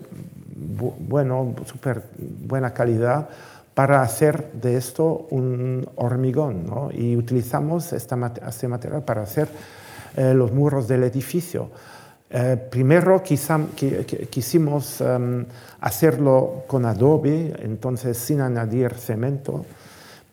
[0.55, 3.29] bueno, súper buena calidad
[3.75, 6.67] para hacer de esto un hormigón.
[6.67, 6.91] ¿no?
[6.93, 9.49] Y utilizamos este material para hacer
[10.17, 11.71] eh, los muros del edificio.
[12.35, 15.45] Eh, primero quisimos um,
[15.81, 19.67] hacerlo con adobe, entonces sin añadir cemento,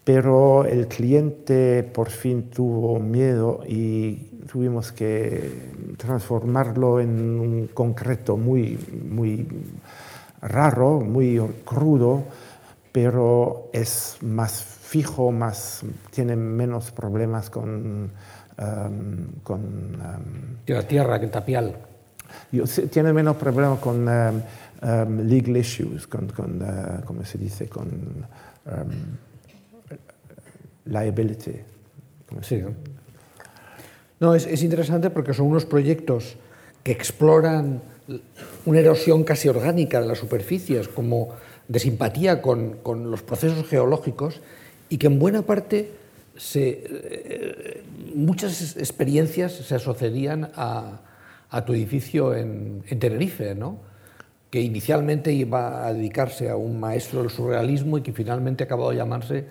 [0.05, 4.15] pero el cliente por fin tuvo miedo y
[4.49, 5.51] tuvimos que
[5.97, 9.45] transformarlo en un concreto muy, muy
[10.41, 12.23] raro, muy crudo,
[12.93, 15.81] pero es más fijo, más,
[16.11, 18.11] tiene menos problemas con...
[18.61, 21.88] Um, con um, la tierra que el tapial.
[22.89, 27.67] Tiene menos problemas con um, legal issues, con, con uh, ¿cómo se dice?
[27.67, 28.25] Con
[30.85, 31.55] liability.
[32.41, 32.63] Sí.
[34.19, 36.35] No, es, es interesante porque son unos proyectos
[36.83, 37.81] que exploran
[38.65, 41.29] una erosión casi orgánica de las superficies, como
[41.67, 44.41] de simpatía con, con los procesos geológicos,
[44.89, 45.91] y que en buena parte
[46.35, 47.83] se, eh,
[48.15, 51.01] muchas experiencias se asociarían a,
[51.49, 53.89] a tu edificio en, en Tenerife, ¿no?
[54.49, 58.97] que inicialmente iba a dedicarse a un maestro del surrealismo y que finalmente acabado de
[58.97, 59.45] llamarse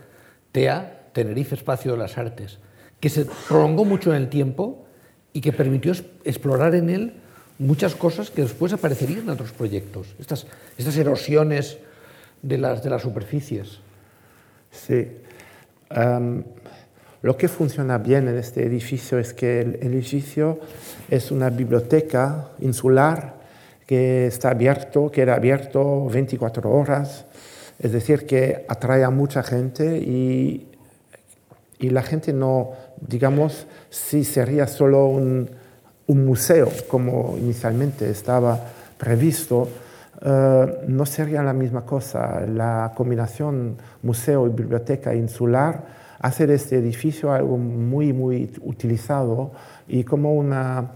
[0.53, 2.59] TEA, Tenerife Espacio de las Artes,
[3.01, 4.87] que se prolongó mucho en el tiempo
[5.33, 5.93] y que permitió
[6.25, 7.15] explorar en él
[7.59, 10.47] muchas cosas que después aparecerían en otros proyectos, estas,
[10.97, 11.79] erosiones
[12.43, 13.81] de las, superficies.
[14.71, 15.09] Sí.
[17.23, 20.61] Lo que funciona bien en este edificio es que el edificio
[21.11, 23.35] es una biblioteca insular
[23.87, 27.25] que está abierto, queda abierto 24 horas,
[27.81, 30.69] es decir, que atrae a mucha gente y,
[31.79, 35.51] y la gente no, digamos, si sería solo un,
[36.07, 38.59] museo, como inicialmente estaba
[38.97, 39.69] previsto,
[40.23, 42.41] eh, no sería la misma cosa.
[42.47, 45.85] La combinación museo y biblioteca insular
[46.21, 49.53] hace de este edificio algo muy, muy utilizado
[49.87, 50.93] y como una...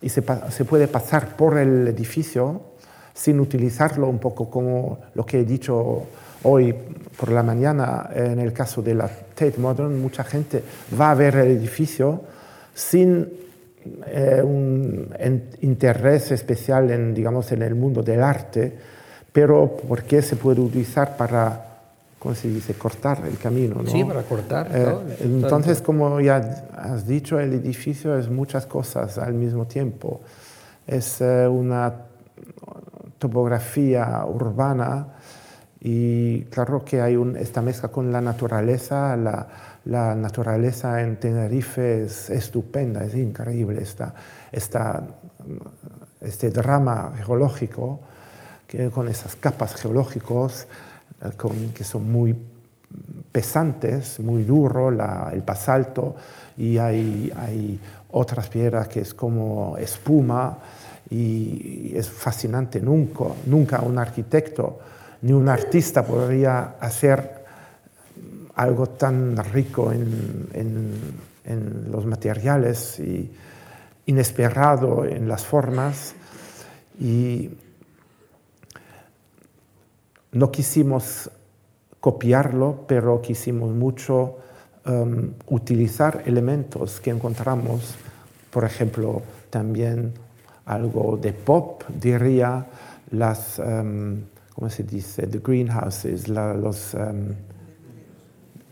[0.00, 2.72] y se, se puede pasar por el edificio
[3.14, 6.04] sin utilizarlo un poco como lo que he dicho
[6.44, 6.74] hoy
[7.16, 10.62] por la mañana en el caso de la Tate Modern, mucha gente
[10.98, 12.22] va a ver el edificio
[12.74, 13.28] sin
[14.06, 15.08] eh, un
[15.60, 18.72] interés especial en, digamos, en el mundo del arte,
[19.32, 21.71] pero porque se puede utilizar para
[22.22, 22.74] ¿cómo se dice?
[22.74, 23.90] Cortar el camino, ¿no?
[23.90, 24.68] Sí, para cortar.
[24.72, 26.36] Eh, entonces, como ya
[26.76, 30.20] has dicho, el edificio es muchas cosas al mismo tiempo.
[30.86, 31.92] Es eh, una
[33.18, 35.08] topografía urbana
[35.80, 39.16] y claro que hay un, esta mezcla con la naturaleza.
[39.16, 39.48] La,
[39.86, 43.82] la naturaleza en Tenerife es estupenda, es increíble.
[43.82, 44.14] Esta,
[44.52, 45.02] esta,
[46.20, 47.98] este drama geológico
[48.68, 50.68] que, con esas capas geológicas
[51.74, 52.34] que son muy
[53.30, 56.16] pesantes, muy duro, el basalto,
[56.56, 57.80] y hay, hay,
[58.14, 60.58] otras piedras que es como espuma,
[61.08, 62.80] y es fascinante.
[62.80, 64.80] Nunca, nunca un arquitecto
[65.22, 67.42] ni un artista podría hacer
[68.54, 70.48] algo tan rico en,
[71.44, 73.30] en los materiales y
[74.06, 76.14] inesperado en las formas.
[77.00, 77.50] Y
[80.32, 81.30] no quisimos
[82.00, 84.36] copiarlo, pero quisimos mucho
[84.86, 87.94] um, utilizar elementos que encontramos,
[88.50, 90.12] por ejemplo, también
[90.64, 92.66] algo de pop, diría,
[93.10, 94.22] las, um,
[94.54, 95.26] ¿cómo se dice?
[95.26, 97.34] The greenhouses, los um,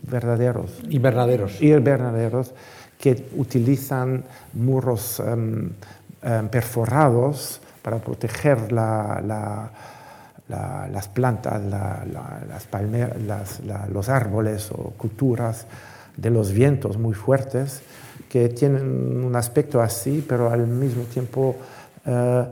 [0.03, 0.81] verdaderos.
[0.89, 1.61] Invernaderos.
[1.61, 2.53] Invernaderos
[2.97, 5.21] que utilizan muros
[6.51, 9.71] perforados para proteger la
[10.51, 15.65] las plantas, las palmeras, los árboles o culturas
[16.17, 17.81] de los vientos muy fuertes
[18.29, 21.55] que tienen un aspecto así, pero al mismo tiempo
[22.05, 22.45] eh,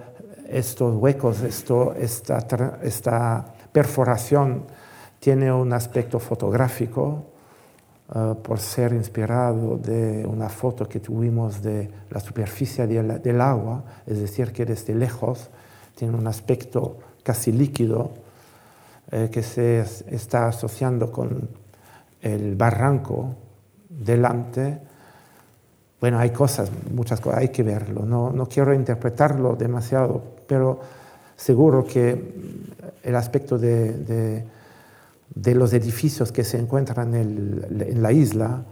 [0.50, 4.64] estos huecos, esto, esta, esta, perforación
[5.20, 7.24] tiene un aspecto fotográfico
[8.14, 14.20] eh, por ser inspirado de una foto que tuvimos de la superficie del agua, es
[14.20, 15.50] decir, que desde lejos
[15.95, 18.11] tiene un aspecto casi líquido
[19.11, 21.49] eh, que se está asociando con
[22.22, 23.36] el barranco
[23.89, 24.80] delante.
[25.99, 28.05] Bueno, hay cosas, muchas cosas, hay que verlo.
[28.05, 30.80] No, no quiero interpretarlo demasiado, pero
[31.36, 32.34] seguro que
[33.01, 34.43] el aspecto de,
[35.34, 38.63] de, los edificios que se encuentran en, la isla,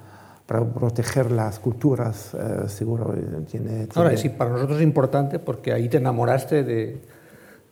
[0.45, 3.13] para proteger las culturas, eh, seguro
[3.49, 7.01] tiene, tiene, Ahora, sí, para nosotros es importante porque ahí te enamoraste de,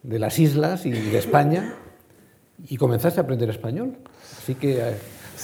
[0.07, 1.75] de las islas y de España
[2.67, 3.97] y comenzaste a aprender español.
[4.37, 4.95] Así que eh,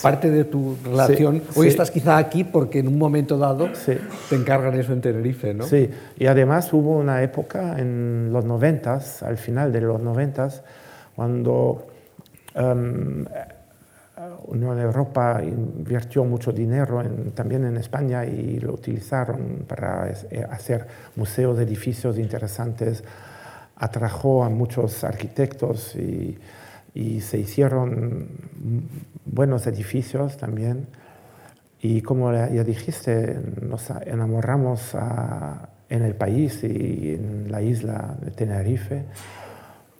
[0.01, 3.70] parte de tu relación, hoy estás quizá aquí porque en un momento dado
[4.30, 5.66] te encargan eso en Tenerife, ¿no?
[5.66, 10.64] Sí, y además hubo una época en los noventas, al final de los noventas,
[11.16, 11.88] cuando
[12.55, 13.26] um,
[14.45, 17.03] Unión Europa invirtió mucho dinero
[17.34, 20.86] también en España y lo utilizaron para eh, hacer
[21.16, 23.03] museos, edificios interesantes
[23.82, 26.38] atrajo a muchos arquitectos y,
[27.21, 28.27] se hicieron
[29.25, 30.88] buenos edificios también.
[31.82, 34.93] Y como ya dijiste, nos enamoramos
[35.89, 39.05] en el país y en la isla de Tenerife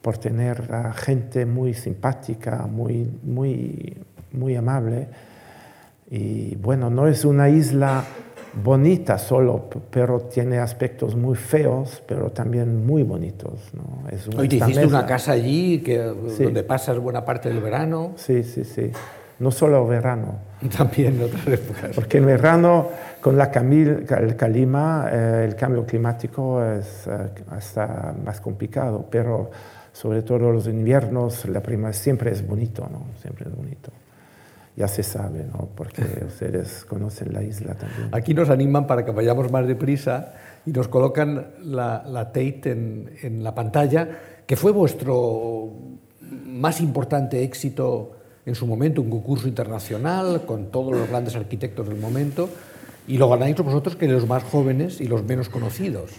[0.02, 3.98] por tener gente muy simpática, muy, muy,
[4.34, 5.08] muy amable.
[6.10, 8.04] Y bueno, no es una isla
[8.54, 13.72] bonita solo, pero tiene aspectos muy feos, pero también muy bonitos.
[13.74, 14.10] ¿no?
[14.10, 18.14] Es Hoy te hiciste una casa allí que, donde pasas buena parte del verano.
[18.16, 18.92] Sí, sí, sí.
[19.40, 20.40] No solo verano.
[20.78, 21.92] También en otras épocas.
[21.96, 22.90] Porque en verano,
[23.22, 29.50] con la camil, el calima, eh, el cambio climático es eh, hasta más complicado, pero
[29.94, 33.06] sobre todo los inviernos, la prima siempre es bonito, ¿no?
[33.22, 33.92] Siempre es bonito
[34.76, 35.70] ya se sabe, ¿no?
[35.76, 38.10] porque ustedes conocen la isla también.
[38.12, 40.34] Aquí nos animan para que vayamos más deprisa
[40.66, 44.08] y nos colocan la, la Tate en, en, la pantalla,
[44.46, 45.70] que fue vuestro
[46.22, 48.12] más importante éxito
[48.46, 52.50] en su momento, un concurso internacional con todos los grandes arquitectos del momento,
[53.08, 56.12] y lo ganáis vosotros que los más jóvenes y los menos conocidos.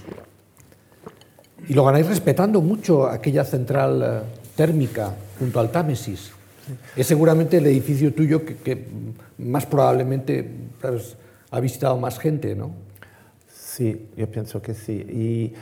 [1.68, 4.20] Y lo ganáis respetando mucho aquella central eh,
[4.56, 6.32] térmica junto al Támesis.
[6.96, 8.86] Es seguramente el edificio tuyo que,
[9.38, 10.48] más probablemente
[11.50, 12.70] ha visitado más gente, ¿no?
[13.52, 14.92] Sí, yo pienso que sí.
[14.92, 15.54] Y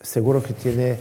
[0.00, 0.96] seguro que tiene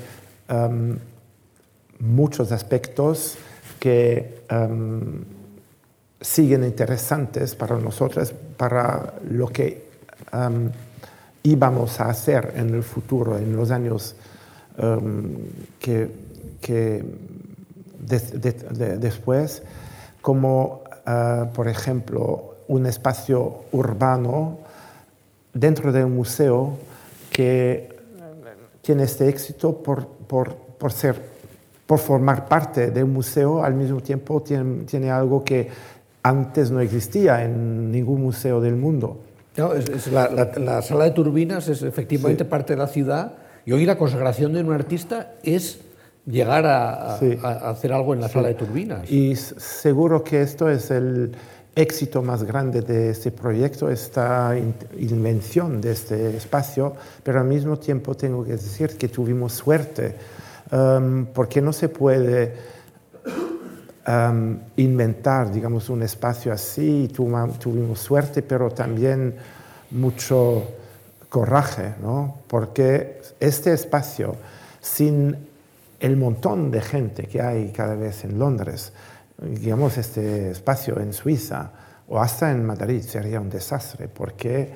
[2.00, 3.36] muchos aspectos
[3.80, 4.44] que
[6.22, 9.88] siguen interesantes para nosotros, para lo que
[11.44, 14.16] íbamos a hacer en el futuro, en los años
[15.80, 16.10] que,
[16.62, 17.04] que
[18.06, 19.64] después,
[20.22, 24.58] como ah, por ejemplo un espacio urbano
[25.54, 26.78] dentro de un museo
[27.32, 27.90] que
[28.82, 31.34] tiene este éxito por, por, por ser
[31.86, 35.70] por formar parte de un museo, al mismo tiempo tiene, tiene algo que
[36.24, 39.20] antes no existía en ningún museo del mundo.
[39.58, 43.34] No, es, la, sala de turbinas es efectivamente parte de la ciudad
[43.66, 45.80] y hoy la consagración de un artista es
[46.26, 49.12] llegar a, hacer algo en la sala de turbinas.
[49.12, 51.36] Y seguro que esto es el
[51.76, 54.56] éxito más grande de este proyecto, esta
[54.98, 56.94] invención de este espacio,
[57.24, 60.16] pero al mismo tiempo tengo que decir que tuvimos suerte,
[60.72, 62.54] um, porque no se puede
[64.08, 69.36] um, inventar, digamos, un espacio así, tuvimos suerte, pero también
[69.90, 70.64] mucho
[71.28, 72.38] coraje, ¿no?
[72.48, 74.36] porque este espacio,
[74.80, 75.53] sin
[76.04, 78.92] el montón de gente que hay cada vez en Londres,
[79.42, 81.72] digamos este espacio en Suiza
[82.10, 84.70] o hasta en Madrid sería un desastre porque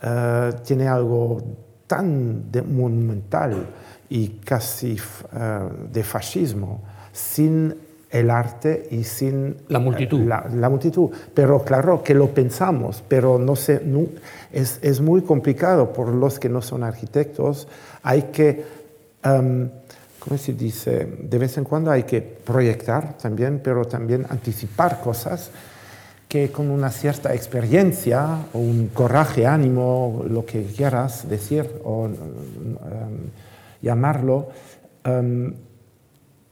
[0.00, 1.42] eh, tiene algo
[1.88, 3.66] tan monumental
[4.08, 7.74] y casi eh, de fascismo sin
[8.08, 10.20] el arte y sin la multitud.
[10.20, 11.10] la, multitud.
[11.34, 13.82] Pero claro que lo pensamos, pero no, sé,
[14.52, 17.66] es, es, muy complicado por los que no son arquitectos.
[18.02, 18.64] Hay que
[19.22, 19.70] em,
[20.20, 21.18] ¿cómo se dice?
[21.22, 25.50] De vez en cuando hay que proyectar también, pero también anticipar cosas
[26.28, 32.14] que con una cierta experiencia o un coraje, ánimo, lo que quieras decir o um,
[33.82, 34.50] llamarlo,
[35.04, 35.52] um,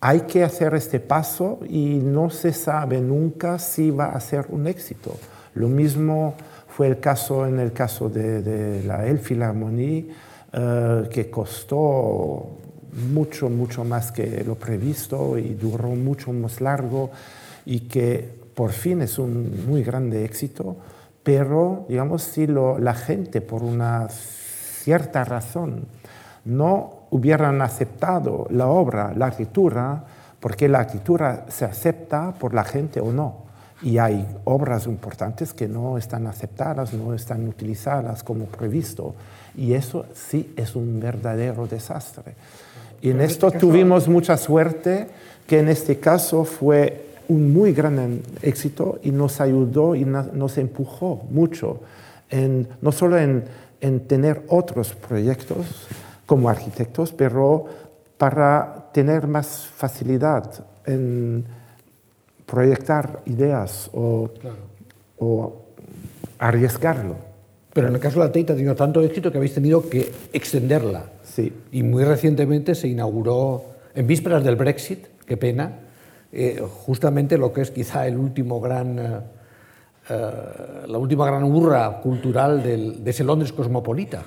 [0.01, 4.67] hay que hacer este paso y no se sabe nunca si va a ser un
[4.67, 5.17] éxito.
[5.55, 6.35] Lo mismo
[6.67, 10.11] fue el caso en el caso de, la El Philharmonie,
[10.55, 12.51] uh, que costó
[13.13, 17.11] mucho, mucho más que lo previsto y duró mucho más largo
[17.65, 20.77] y que por fin es un muy grande éxito,
[21.23, 25.87] pero digamos si la gente por una cierta razón
[26.45, 30.05] no hubieran aceptado la obra, la arquitectura,
[30.41, 33.49] porque la arquitectura se acepta por la gente o no.
[33.83, 39.15] Y hay obras importantes que no están aceptadas, no están utilizadas como previsto.
[39.57, 42.35] Y eso sí es un verdadero desastre.
[43.01, 45.07] Y en esto tuvimos mucha suerte,
[45.47, 51.27] que en este caso fue un muy gran éxito y nos ayudó y nos empujó
[51.31, 51.81] mucho,
[52.31, 53.45] en, no solo en,
[53.81, 55.87] en tener otros proyectos
[56.27, 57.67] como arquitectos, pero
[58.17, 61.45] para tener más facilidad en
[62.45, 64.31] proyectar ideas o,
[65.19, 65.63] o
[66.39, 67.17] arriesgarlo.
[67.73, 70.11] Pero en el caso de la Tate ha tenido tanto éxito que habéis tenido que
[70.33, 71.05] extenderla.
[71.73, 73.65] Y muy recientemente se inauguró,
[73.95, 75.81] en vísperas del Brexit, qué pena,
[76.33, 79.21] eh, justamente lo que es quizá el último gran, eh,
[80.11, 80.31] eh,
[80.87, 84.23] la última gran hurra cultural del, de ese Londres cosmopolita.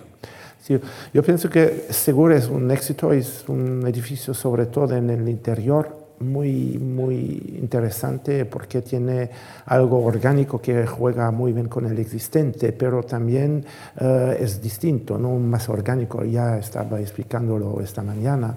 [0.60, 0.80] Sí,
[1.14, 6.01] yo pienso que seguro es un éxito, es un edificio sobre todo en el interior
[6.22, 9.30] muy, muy interesante porque tiene
[9.66, 13.66] algo orgánico que juega muy bien con el existente, pero también
[14.00, 15.38] eh, es distinto, ¿no?
[15.38, 18.56] más orgánico, ya estaba explicándolo esta mañana.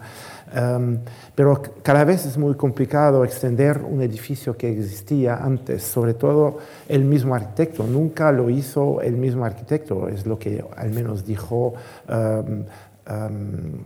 [0.54, 0.98] Um,
[1.34, 6.58] pero cada vez es muy complicado extender un edificio que existía antes, sobre todo
[6.88, 7.84] el mismo arquitecto.
[7.84, 11.74] Nunca lo hizo el mismo arquitecto, es lo que al menos dijo
[12.08, 12.64] um,
[13.10, 13.84] um,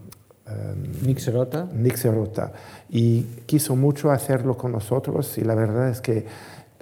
[0.49, 1.69] Em, Nick Serota.
[1.73, 2.53] Nick Serota.
[2.89, 6.27] Y quiso mucho hacerlo con nosotros y la verdad es que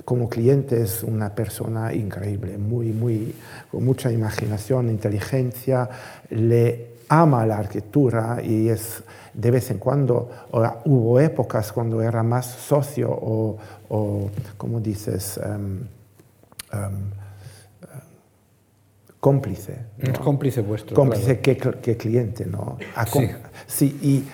[0.05, 3.35] como cliente es una persona increíble, muy, muy,
[3.71, 5.89] con mucha imaginación, inteligencia,
[6.31, 9.03] le ama la arquitectura y es
[9.33, 10.31] de vez en cuando,
[10.85, 13.59] hubo épocas cuando era más socio o,
[13.89, 15.81] o como dices, um,
[19.27, 19.75] cómplice.
[20.23, 20.95] Cómplice vuestro.
[20.95, 22.79] Cómplice que, cliente, ¿no?
[23.67, 24.25] sí.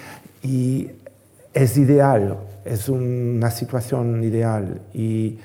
[0.42, 0.90] y,
[1.54, 2.36] es ideal,
[2.66, 4.82] es una situación ideal.
[4.92, 5.38] Y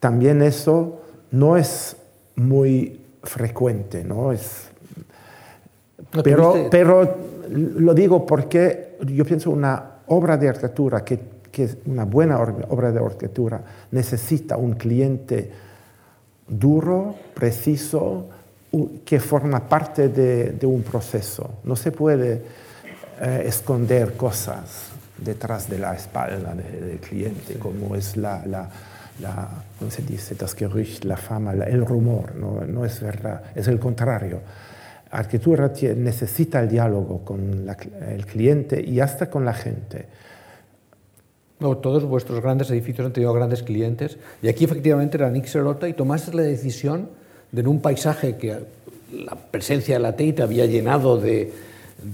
[0.00, 1.96] también eso no es
[2.34, 4.32] muy frecuente, ¿no?
[4.32, 4.68] Es,
[6.24, 7.18] pero, pero
[7.50, 11.20] lo digo porque yo pienso una obra de arquitectura, que,
[11.52, 15.52] que una buena obra de arquitectura, necesita un cliente
[16.48, 18.28] duro, preciso,
[19.04, 21.60] que forma parte de, un proceso.
[21.64, 22.42] No se puede
[23.20, 28.68] eh, esconder cosas detrás de la espalda del cliente, como es la, la,
[29.20, 29.48] la,
[29.78, 30.34] ¿cómo se dice?
[30.34, 34.40] Das Gerücht, la fama, el rumor, no, no, es verdad, es el contrario.
[35.10, 37.66] Arquitectura necesita el diálogo con
[38.06, 40.06] el cliente y hasta con la gente.
[41.60, 45.88] No, todos vuestros grandes edificios han tenido grandes clientes y aquí efectivamente era Nick Serota
[45.88, 47.08] y tomaste la decisión
[47.52, 48.58] de un paisaje que
[49.12, 51.52] la presencia de la Tate había llenado de,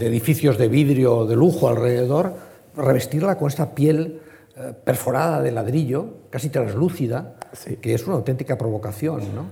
[0.01, 2.35] edificios de vidrio de lujo alrededor,
[2.77, 4.21] revestirla con esta piel
[4.57, 7.77] eh, perforada de ladrillo, casi translúcida, Sí.
[7.77, 9.47] que es una auténtica provocación, ¿no?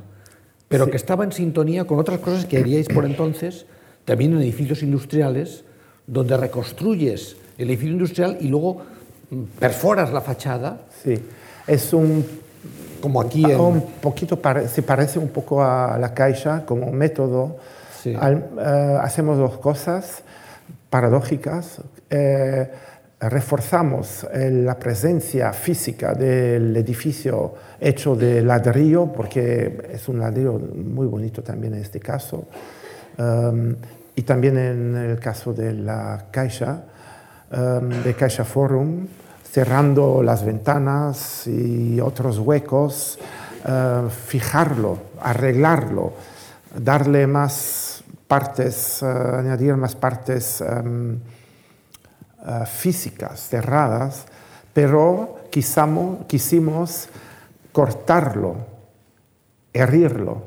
[0.69, 3.67] Pero que estaba en sintonía con otras cosas que haríais por entonces,
[4.05, 5.65] también en edificios industriales,
[6.07, 8.83] donde reconstruyes el edificio industrial y luego
[9.31, 11.15] mm, perforas la fachada, Sí,
[11.67, 12.25] es un,
[13.03, 13.61] como aquí en...
[13.61, 17.57] un poquito, pare- se parece un poco a la caixa como método.
[18.03, 18.17] Sí.
[18.19, 20.23] Al- eh, hacemos dos cosas
[20.89, 21.83] paradójicas.
[22.09, 22.71] Eh,
[23.21, 31.07] reforzamos eh, la presencia física del edificio hecho de ladrillo, porque es un ladrillo muy
[31.07, 32.47] bonito también en este caso.
[33.19, 33.77] Um,
[34.17, 36.83] y también en el caso de la Caixa,
[37.53, 39.07] um, de Caixa Forum,
[39.53, 43.19] cerrando las ventanas y otros huecos,
[43.67, 46.15] uh, fijarlo, arreglarlo,
[46.75, 54.25] darle más partes, uh, añadir más partes um, uh, físicas cerradas,
[54.73, 57.09] pero quisimos
[57.73, 58.57] cortarlo,
[59.71, 60.45] herirlo,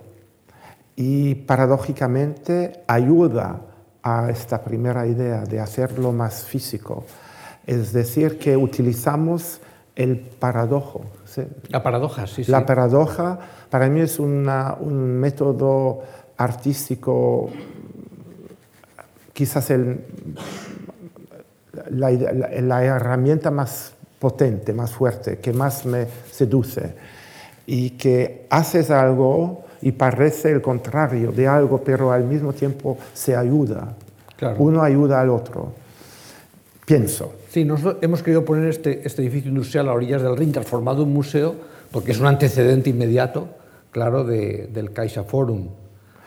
[0.95, 3.59] y paradójicamente ayuda
[4.01, 7.05] a esta primera idea de hacerlo más físico.
[7.65, 9.59] Es decir, que utilizamos
[9.95, 11.05] el paradojo.
[11.25, 11.43] ¿sí?
[11.69, 12.51] La paradoja, sí, sí.
[12.51, 13.39] La paradoja
[13.69, 16.01] para mí es una- un método
[16.37, 17.49] artístico,
[19.33, 20.01] quizás el-
[21.89, 26.93] la, ide- la- la herramienta más potente, más fuerte, que más me seduce.
[27.67, 33.35] Y que haces algo y parece el contrario de algo, pero al mismo tiempo se
[33.35, 33.93] ayuda.
[34.37, 34.55] Claro.
[34.59, 35.73] Uno ayuda al otro.
[36.85, 37.33] Pienso.
[37.49, 41.11] Sí, nosotros hemos querido poner este, este edificio industrial a orillas del Rin, transformado en
[41.13, 41.55] museo,
[41.91, 43.47] porque es un antecedente inmediato,
[43.91, 45.67] claro, de- del Caixa Forum,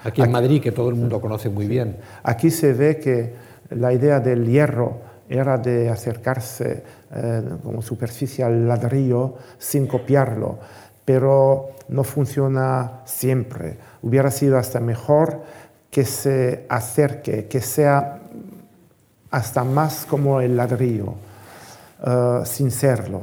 [0.03, 1.97] aquí en Madrid, que todo el mundo conoce muy bien.
[2.23, 3.35] Aquí se ve que
[3.71, 4.99] la idea del hierro
[5.29, 6.83] era de acercarse
[7.15, 10.59] eh, como superficie al ladrillo sin copiarlo,
[11.05, 13.77] pero no funciona siempre.
[14.03, 15.43] Hubiera sido hasta mejor
[15.91, 18.23] que se acerque, que sea
[19.31, 21.15] hasta más como el ladrillo,
[22.07, 23.23] eh, sin serlo,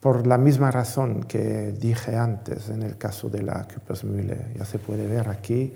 [0.00, 4.52] por la misma razón que dije antes en el caso de la Küppersmühle.
[4.56, 5.74] Ya se puede ver aquí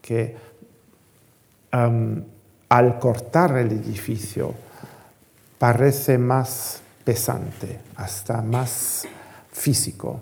[0.00, 0.54] que
[1.74, 2.22] Am,
[2.68, 4.54] al cortar el edificio
[5.58, 9.08] parece más pesante, hasta más
[9.50, 10.20] físico.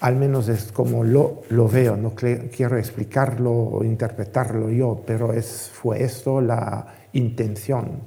[0.00, 6.02] Al menos es como lo, veo, no quiero explicarlo o interpretarlo yo, pero es, fue
[6.02, 8.00] esto la intención.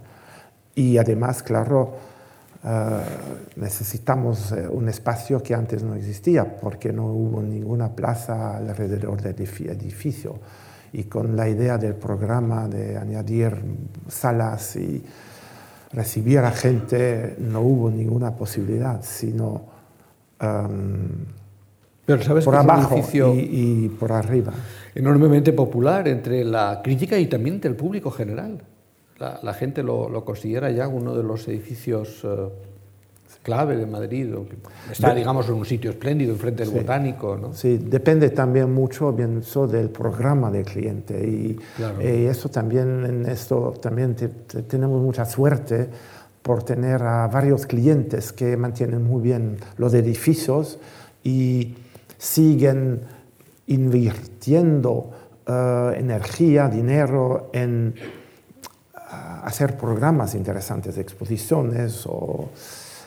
[0.75, 1.95] Y además, claro,
[2.63, 2.99] eh,
[3.57, 9.35] necesitamos eh, un espacio que antes no existía, porque no hubo ninguna plaza alrededor del
[9.35, 10.39] edifi- edificio.
[10.93, 13.53] Y con la idea del programa de añadir
[14.07, 15.03] salas y
[15.91, 19.63] recibir a gente, no hubo ninguna posibilidad, sino
[20.39, 21.09] em,
[22.05, 22.97] Pero sabes por que es un abajo
[23.35, 23.39] y,
[23.85, 24.53] y por arriba.
[24.93, 28.61] enormemente popular entre la crítica y también entre el público general.
[29.19, 32.49] La, la gente lo, lo considera ya uno de los edificios eh,
[33.43, 34.33] clave de Madrid.
[34.91, 37.37] Está, digamos, en un sitio espléndido, enfrente del botánico.
[37.37, 37.53] ¿no?
[37.53, 42.01] Sí, depende también mucho, pienso, del programa del cliente y, Claro.
[42.01, 45.87] eh, eso también, en esto también te- te- tenemos mucha suerte
[46.41, 50.77] por tener a varios clientes que mantienen muy bien los edificios
[51.23, 51.75] y
[52.17, 53.01] siguen
[53.67, 55.09] invirtiendo
[55.47, 57.93] eh, energía, dinero en
[59.45, 62.49] hacer programas interesantes, exposiciones o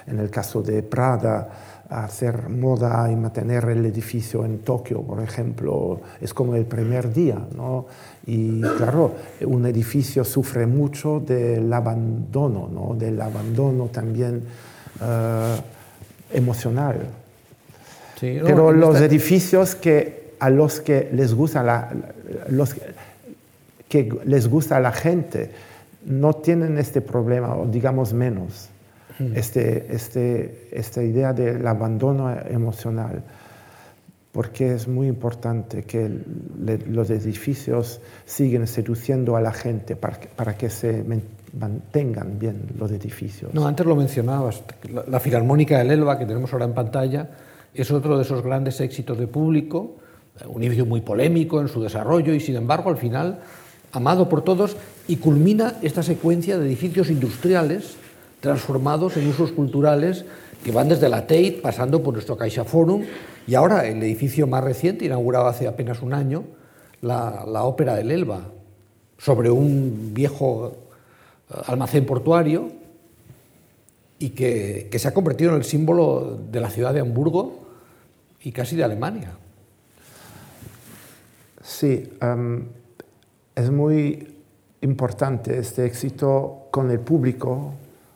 [0.06, 1.48] en el caso de Prada,
[1.90, 7.38] hacer moda y mantener el edificio en Tokio, por ejemplo, es como el primer día,
[7.56, 7.86] ¿no?
[8.26, 12.94] Y claro, un edificio sufre mucho del abandono, ¿no?
[12.94, 14.42] Del abandono también
[15.00, 15.56] eh,
[16.34, 16.98] emocional.
[18.20, 21.90] Sí, no, Pero los edificios que a los que les gusta la,
[22.50, 22.76] los
[23.88, 25.50] que les gusta a la gente
[26.04, 28.68] no tienen este problema, o digamos menos,
[29.34, 33.22] este, este, esta idea del abandono emocional,
[34.30, 36.08] porque es muy importante que
[36.60, 41.02] le- los edificios siguen seduciendo a la gente para que, para que se
[41.58, 43.52] mantengan bien los edificios.
[43.54, 44.62] No, antes lo mencionabas.
[44.92, 47.28] La, la Filarmónica del Elba, que tenemos ahora en pantalla,
[47.74, 49.96] es otro de esos grandes éxitos de público,
[50.46, 53.40] un edificio muy polémico en su desarrollo y, sin embargo, al final,
[53.92, 54.76] amado por todos,
[55.06, 57.96] y culmina esta secuencia de edificios industriales
[58.40, 60.24] transformados en usos culturales
[60.64, 63.04] que van desde la Tate, pasando por nuestro Caixa Forum,
[63.46, 66.44] y ahora el edificio más reciente, inaugurado hace apenas un año,
[67.00, 68.42] la, la Ópera del Elba,
[69.16, 70.76] sobre un viejo
[71.50, 72.70] eh, almacén portuario,
[74.18, 77.60] y que, que se ha convertido en el símbolo de la ciudad de Hamburgo
[78.42, 79.30] y casi de Alemania.
[81.62, 82.64] Sí, um,
[83.58, 84.36] es muy
[84.82, 87.72] importante este éxito con el público,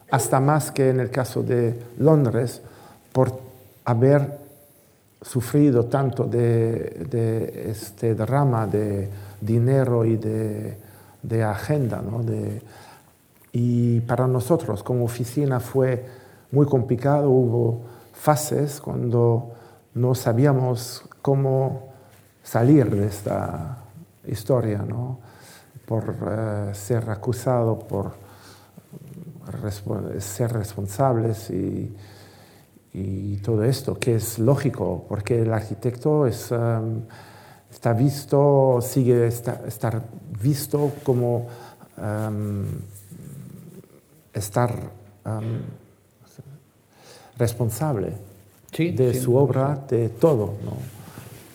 [0.09, 2.61] hasta más que en el caso de Londres,
[3.11, 3.37] por
[3.83, 4.39] haber
[5.21, 9.09] sufrido tanto de, este drama de
[9.41, 12.01] dinero y de, agenda.
[12.01, 12.21] ¿no?
[13.51, 16.05] Y para nosotros como oficina fue
[16.51, 17.81] muy complicado, hubo
[18.13, 19.51] fases cuando
[19.93, 21.89] no sabíamos cómo
[22.43, 23.79] salir de esta
[24.25, 25.32] historia, ¿no?
[25.85, 28.13] Por eh, ser acusado, por
[30.19, 31.93] ser responsables y,
[32.93, 37.01] y, todo esto, que es lógico, porque el arquitecto es, um,
[37.69, 40.01] está visto, sigue estar
[40.41, 41.47] visto como
[41.97, 42.65] um,
[44.33, 44.73] estar
[45.25, 45.61] um,
[47.37, 48.13] responsable
[48.71, 50.53] sí, de sí, su obra, de todo.
[50.63, 51.02] ¿no?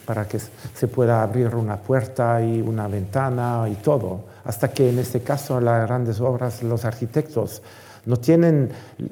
[0.09, 4.25] Para que se pueda abrir una puerta y una ventana y todo.
[4.47, 7.61] Hasta que en este caso las grandes obras, los arquitectos
[8.07, 8.71] no tienen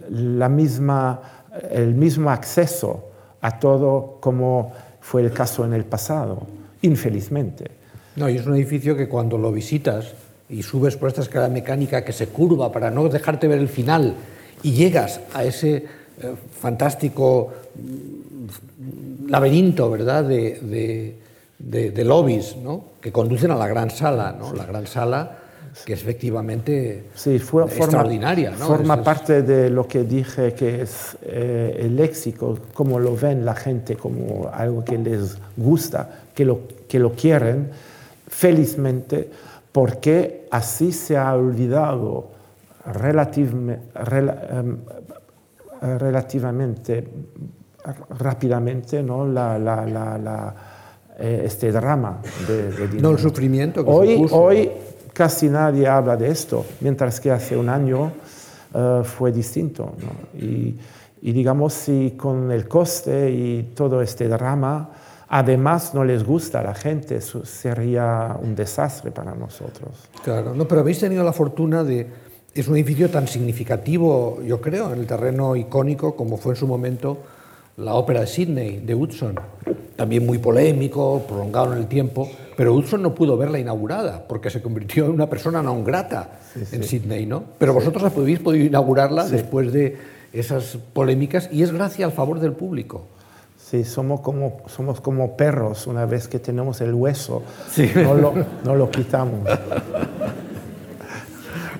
[0.08, 1.20] la misma,
[1.70, 3.10] el mismo acceso
[3.42, 4.72] a todo como
[5.02, 6.46] fue el caso en el pasado,
[6.80, 7.70] infelizmente.
[8.16, 10.14] No, y es un edificio que cuando lo visitas
[10.48, 14.14] y subes por esta escala mecánica que se curva para no dejarte ver el final
[14.62, 15.84] y llegas a ese
[16.22, 17.52] eh, fantástico
[19.28, 21.16] laberinto, ¿verdad?, de, de,
[21.58, 25.38] de, de lobbies, ¿no?, que conducen a la gran sala, ¿no?, la gran sala
[25.84, 28.52] que efectivamente sí, fue, extraordinaria.
[28.52, 28.76] Forma, ¿no?
[28.76, 33.44] forma es, parte de lo que dije que es eh, el léxico, como lo ven
[33.44, 37.70] la gente, como algo que les gusta, que lo, que lo quieren,
[38.28, 39.28] felizmente,
[39.70, 42.28] porque así se ha olvidado
[42.86, 43.52] relativ,
[43.94, 44.76] rel, um,
[45.80, 47.08] relativamente
[48.18, 49.26] rápidamente ¿no?
[49.26, 50.54] la, la, la,
[51.18, 54.36] eh, este drama de, de No el sufrimiento que hoy, supuso.
[54.36, 54.70] hoy
[55.12, 58.12] casi nadie habla de esto, mientras que hace un año
[58.74, 59.94] uh, fue distinto.
[59.98, 60.38] ¿no?
[60.38, 60.78] Y,
[61.22, 64.90] y, digamos, si con el coste y todo este drama,
[65.28, 70.08] además no les gusta a la gente, sería un desastre para nosotros.
[70.22, 72.25] Claro, no, pero habéis tenido la fortuna de...
[72.56, 76.66] Es un edificio tan significativo, yo creo, en el terreno icónico como fue en su
[76.66, 77.18] momento
[77.76, 79.38] la ópera de Sydney, de Hudson,
[79.94, 84.62] también muy polémico, prolongado en el tiempo, pero Hudson no pudo verla inaugurada porque se
[84.62, 86.76] convirtió en una persona no grata sí, sí.
[86.76, 87.44] en Sydney, ¿no?
[87.58, 89.32] Pero vosotros habéis podido inaugurarla sí.
[89.32, 89.98] después de
[90.32, 93.04] esas polémicas y es gracias al favor del público.
[93.58, 97.42] Sí, somos como, somos como perros, una vez que tenemos el hueso,
[97.96, 98.32] no lo,
[98.64, 99.46] no lo quitamos.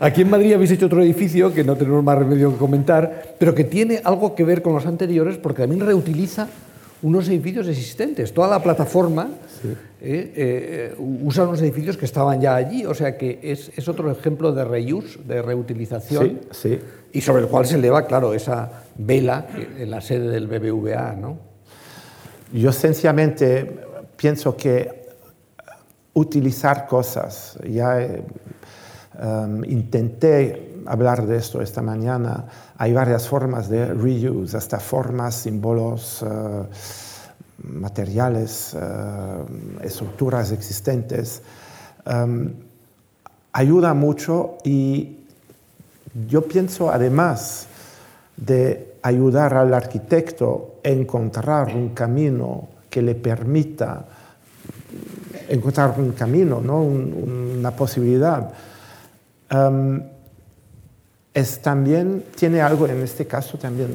[0.00, 3.54] Aquí en Madrid habéis hecho otro edificio que no tenemos más remedio que comentar, pero
[3.54, 6.48] que tiene algo que ver con los anteriores porque también reutiliza
[7.02, 8.32] unos edificios existentes.
[8.32, 9.28] Toda la plataforma
[9.62, 9.68] sí.
[10.00, 14.10] eh, eh, usa unos edificios que estaban ya allí, o sea que es, es otro
[14.10, 16.78] ejemplo de reuse, de reutilización, sí, sí.
[17.12, 19.46] y sobre el cual se eleva, claro, esa vela
[19.78, 21.12] en la sede del BBVA.
[21.12, 21.38] ¿no?
[22.52, 23.78] Yo sencillamente
[24.16, 25.06] pienso que
[26.14, 28.08] utilizar cosas, ya
[29.18, 32.44] Um, intenté hablar de esto esta mañana.
[32.76, 36.66] Hay varias formas de reuse, hasta formas, símbolos, uh,
[37.62, 41.40] materiales, uh, estructuras existentes.
[42.04, 42.52] Um,
[43.52, 45.20] ayuda mucho y
[46.28, 47.66] yo pienso además
[48.36, 54.04] de ayudar al arquitecto a encontrar un camino que le permita
[55.48, 56.82] encontrar un camino, ¿no?
[56.82, 58.52] un, una posibilidad
[61.36, 63.90] Es también, tiene algo, en este caso también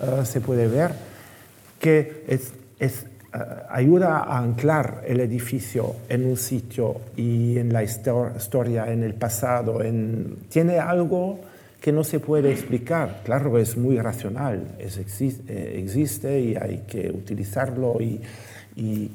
[0.00, 0.90] uh, se puede ver,
[1.78, 2.52] que es,
[3.32, 3.38] uh,
[3.68, 9.84] ayuda a anclar el edificio en un sitio y en la historia, en el pasado,
[9.84, 11.38] en, tiene algo
[11.80, 13.20] que no se puede explicar.
[13.24, 19.12] Claro, es muy racional, es, existe, existe, y hay que utilizarlo y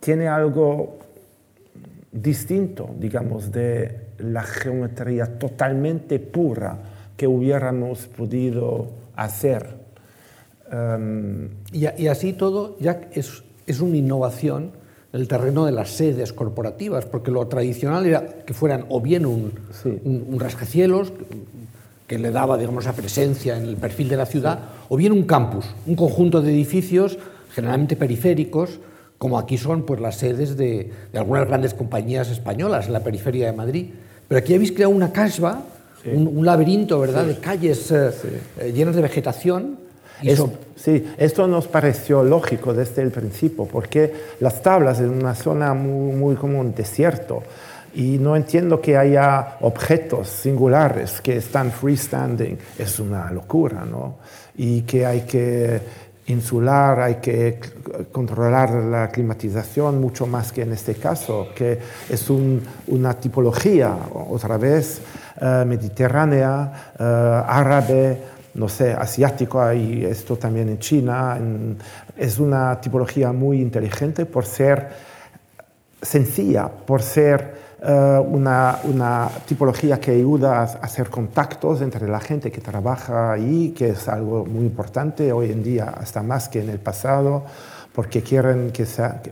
[0.00, 1.00] tiene algo
[2.10, 6.78] distinto, digamos, de la geometría totalmente pura
[7.16, 9.78] que hubiéramos podido hacer.
[10.72, 14.70] Um, y, y, así todo ya es, es una innovación
[15.12, 19.26] en el terreno de las sedes corporativas, porque lo tradicional era que fueran o bien
[19.26, 19.52] un,
[19.82, 20.00] sí.
[20.04, 21.12] un, un rascacielos
[22.06, 24.86] que le daba digamos, esa presencia en el perfil de la ciudad, sí.
[24.90, 27.18] o bien un campus, un conjunto de edificios
[27.52, 28.78] generalmente periféricos,
[29.18, 33.46] como aquí son pues, las sedes de, de algunas grandes compañías españolas en la periferia
[33.46, 33.90] de Madrid.
[34.30, 35.60] Pero aquí habéis creado una casba
[36.04, 38.12] un, laberinto, ¿verdad?, de calles eh,
[38.72, 39.76] llenas de vegetación.
[40.76, 46.14] sí, esto nos pareció lógico desde el principio, porque las tablas en una zona muy,
[46.14, 47.42] muy como un desierto,
[47.92, 54.18] y no entiendo que haya objetos singulares que están freestanding, es una locura, ¿no?
[54.56, 55.80] Y que hay que
[56.30, 57.58] insular, hay que
[58.12, 61.78] controlar la climatización mucho más que en este caso, que
[62.08, 63.96] es una tipología,
[64.28, 65.00] otra vez,
[65.40, 68.22] eh, mediterránea, eh, árabe,
[68.54, 71.38] no sé, asiático, hay esto también en China.
[72.16, 74.88] es una tipología muy inteligente por ser
[76.02, 82.60] sencilla, por ser una, una, tipología que ayuda a hacer contactos entre la gente que
[82.60, 86.78] trabaja ahí, que es algo muy importante hoy en día, hasta más que en el
[86.78, 87.44] pasado,
[87.94, 88.86] porque quieren, que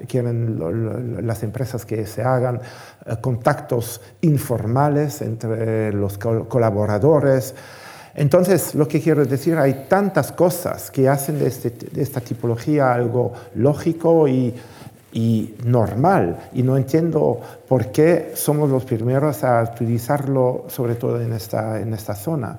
[0.07, 2.61] quieren las empresas que se hagan
[3.07, 7.55] eh, contactos informales entre los colaboradores.
[8.15, 12.93] Entonces, lo que quiero decir, hay tantas cosas que hacen de, este, de esta tipología
[12.93, 14.55] algo lógico y
[15.13, 16.51] y normal.
[16.53, 21.95] Y no entiendo por qué somos los primeros a utilizarlo, sobre todo en esta, en
[21.95, 22.59] esta zona.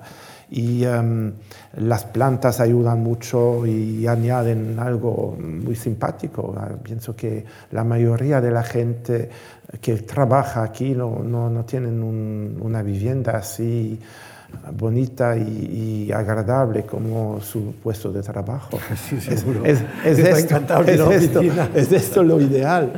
[0.52, 1.32] Y em,
[1.76, 6.52] las plantas ayudan mucho y añaden algo muy simpático.
[6.56, 9.30] Ah, pienso que la mayoría de la gente
[9.80, 12.02] que trabaja aquí no, no, no tienen
[12.60, 14.00] una vivienda así
[14.72, 18.78] bonita y, agradable como su puesto de trabajo.
[19.08, 19.64] Sí, seguro.
[19.64, 21.40] Es, es, es, esto,
[21.74, 22.92] es, esto, lo ideal.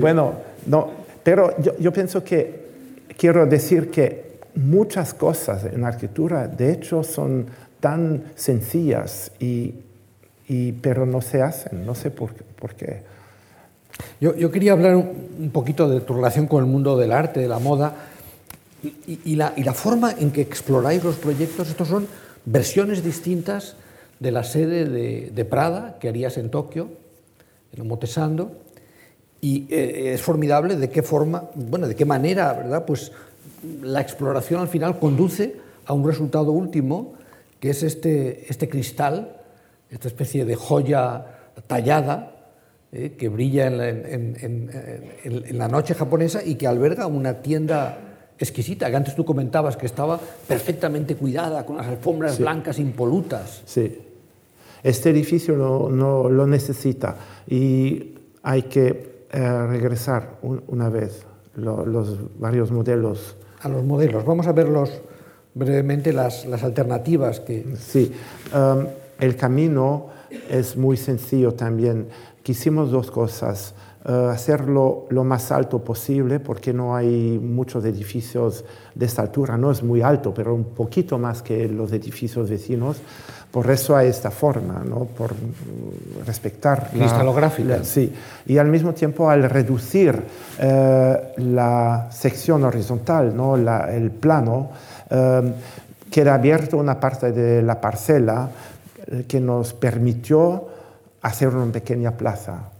[0.00, 0.34] Bueno,
[0.66, 0.90] no,
[1.22, 2.68] pero yo, yo, pienso que
[3.16, 7.46] quiero decir que muchas cosas en arquitectura, de hecho, son
[7.80, 9.74] tan sencillas, y,
[10.48, 13.02] y pero no se hacen, no sé por, por qué.
[14.20, 17.48] Yo, yo, quería hablar un poquito de tu relación con el mundo del arte, de
[17.48, 17.94] la moda
[18.82, 22.08] y, la, forma en que exploráis los proyectos, estos son
[22.44, 23.76] versiones distintas
[24.18, 24.84] de la sede
[25.30, 26.88] de, Prada que harías en Tokio,
[27.72, 28.58] en Motesando,
[29.40, 32.84] y eh, es formidable de qué forma, bueno, de qué manera, ¿verdad?
[32.84, 33.12] Pues
[33.82, 35.56] la exploración al final conduce
[35.86, 37.14] a un resultado último,
[37.60, 39.36] que es este, este cristal,
[39.90, 41.26] esta especie de joya
[41.66, 42.50] tallada,
[42.92, 44.68] eh, que brilla en
[45.52, 48.11] la noche japonesa y que alberga una tienda
[48.44, 53.62] exquisita, que antes tú comentabas que estaba perfectamente cuidada, con las alfombras blancas impolutas.
[53.64, 53.98] Sí,
[54.82, 57.16] este edificio no, no, lo necesita
[57.48, 61.24] y hay que eh, regresar una vez
[61.54, 63.36] los varios modelos.
[63.60, 64.90] A los modelos, vamos a verlos
[65.54, 67.64] brevemente las, las alternativas que...
[67.78, 68.12] Sí,
[68.54, 68.86] um,
[69.20, 70.08] el camino
[70.50, 72.08] es muy sencillo también.
[72.42, 73.74] Quisimos dos cosas.
[74.04, 78.64] Eh, hacerlo lo más alto posible, porque no hay muchos edificios
[78.96, 82.96] de esta altura, no es muy alto, pero un poquito más que los edificios vecinos.
[83.52, 85.04] Por eso hay esta forma, ¿no?
[85.04, 85.34] por
[86.26, 87.84] respetar cristalográfica.
[87.84, 88.12] sí,
[88.46, 90.20] y al mismo tiempo al reducir
[90.58, 93.54] eh, la sección horizontal, ¿no?
[93.54, 94.70] el plano,
[95.10, 95.54] eh,
[96.10, 98.50] queda abierto una parte de la parcela
[99.28, 100.66] que nos permitió
[101.20, 102.71] hacer una pequeña plaza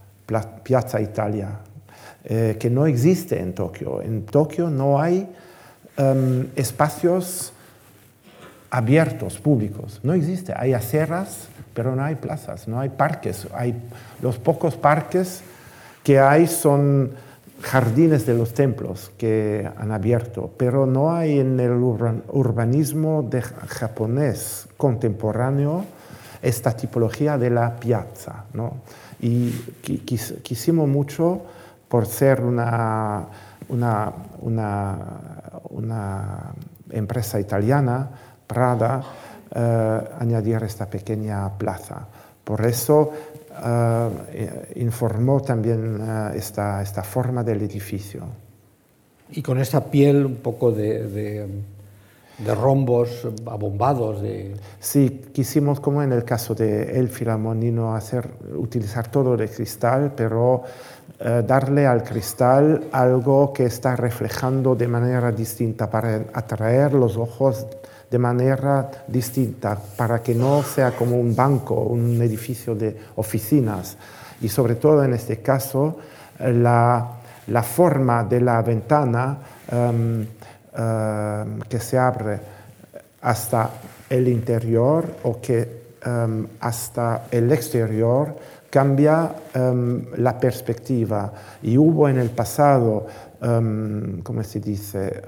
[0.62, 1.58] Piazza Italia,
[2.24, 4.00] eh, que no existe en Tokio.
[4.02, 5.28] En Tokio no hay
[5.96, 7.52] em, espacios
[8.70, 10.00] abiertos, públicos.
[10.02, 10.54] No existe.
[10.56, 13.46] Hay aceras, pero no hay plazas, no hay parques.
[13.54, 13.74] Hay,
[14.22, 15.42] los pocos parques
[16.02, 17.12] que hay son
[17.60, 24.68] jardines de los templos que han abierto, pero no hay en el urbanismo de japonés
[24.76, 25.84] contemporáneo
[26.42, 28.46] esta tipología de la piazza.
[28.52, 28.78] ¿no?
[29.22, 29.50] Y
[30.42, 31.42] quisimos mucho
[31.88, 33.24] por ser una,
[33.68, 34.12] una,
[35.70, 36.52] una,
[36.90, 38.10] empresa italiana,
[38.46, 39.02] Prada,
[39.54, 42.06] eh, añadir esta pequeña plaza.
[42.44, 43.12] Por eso
[43.64, 48.24] eh, informó también eh, esta, esta forma del edificio.
[49.30, 51.48] Y con esta piel un poco de de
[52.46, 54.22] rombos abombados.
[54.22, 54.54] De...
[54.80, 60.62] Sí, quisimos, como en el caso de El Filamonino, hacer, utilizar todo de cristal, pero
[61.20, 67.66] eh, darle al cristal algo que está reflejando de manera distinta para atraer los ojos
[68.10, 73.96] de manera distinta, para que no sea como un banco, un edificio de oficinas.
[74.42, 75.96] Y sobre todo en este caso,
[76.38, 77.08] la,
[77.46, 79.38] la forma de la ventana
[79.70, 80.26] em,
[80.74, 82.40] Em, que se abre
[83.20, 83.70] hasta
[84.08, 88.34] el interior o que em, hasta el exterior
[88.70, 91.32] cambia em, la perspectiva.
[91.62, 93.06] Y hubo en el pasado,
[93.38, 95.22] ¿cómo se dice?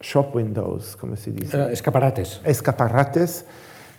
[0.00, 1.56] shop windows, como se dice.
[1.56, 2.40] Eh, escaparates.
[2.44, 3.44] Escaparates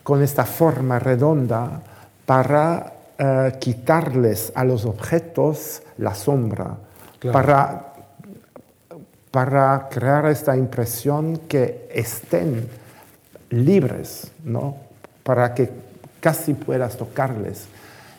[0.04, 1.82] con esta forma redonda
[2.26, 6.78] para eh, quitarles a los objetos la sombra,
[7.20, 7.34] Claro.
[7.34, 7.94] para,
[9.32, 12.68] para crear esta impresión que estén
[13.50, 14.78] libres, ¿no?
[15.24, 15.70] para que
[16.20, 17.66] casi puedas tocarles.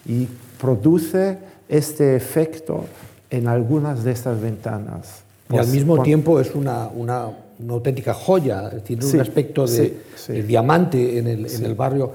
[0.07, 0.27] Y
[0.61, 1.39] produce
[1.69, 2.85] este efecto
[3.31, 5.23] en algunas de estas ventanas.
[5.51, 7.29] Y al Pues, mismo tiempo es una, una,
[7.59, 10.33] una auténtica joya, tiene Sí, un aspecto de, sí, sí.
[10.35, 12.13] de diamante en el, en el barrio.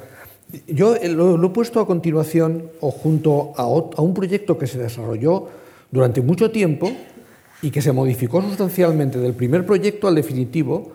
[0.68, 4.68] Yo eh, lo, lo he puesto a continuación o junto a, a un proyecto que
[4.68, 5.48] se desarrolló
[5.94, 6.92] durante mucho tiempo
[7.62, 10.92] y que se modificó sustancialmente del primer proyecto al definitivo,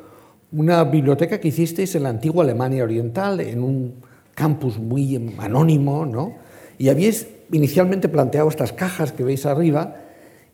[0.51, 3.95] una biblioteca que hicisteis en la antigua Alemania Oriental, en un
[4.35, 6.35] campus muy anónimo, ¿no?
[6.79, 9.95] Y habíais inicialmente planteado estas cajas que veis arriba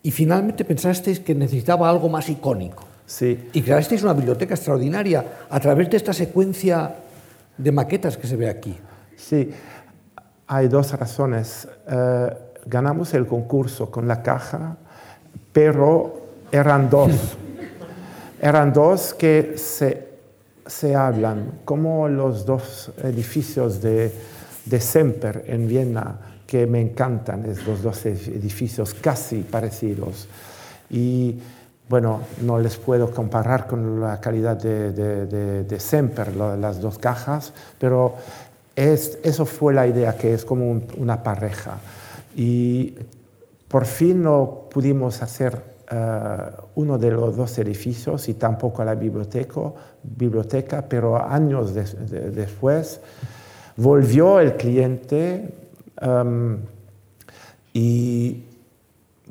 [0.02, 2.84] y finalmente pensasteis que necesitaba algo más icónico.
[3.06, 6.96] Sí, Y creasteis una biblioteca extraordinaria a través de esta secuencia
[7.56, 8.76] de maquetas que se ve aquí.
[9.16, 9.50] Sí,
[10.46, 11.66] hay dos razones.
[11.90, 14.76] Eh, ganamos el concurso con la caja,
[15.52, 17.10] pero eran dos.
[18.40, 20.08] eran dos que se,
[20.66, 24.12] se hablan, como los dos edificios de,
[24.64, 30.28] de Semper en Viena, que me encantan, es los dos edificios casi parecidos.
[30.90, 31.38] Y
[31.88, 36.98] bueno, no les puedo comparar con la calidad de, de, de, de Semper, las dos
[36.98, 38.14] cajas, pero
[38.76, 41.78] es, eso fue la idea, que es como un- una pareja.
[42.36, 42.94] Y
[43.68, 46.36] por fin no pudimos hacer eh,
[46.76, 49.72] uno de los dos edificios y tampoco la biblioteca,
[50.02, 53.00] biblioteca pero años des- de- después
[53.76, 55.52] volvió el cliente
[56.00, 56.58] em,
[57.72, 58.44] y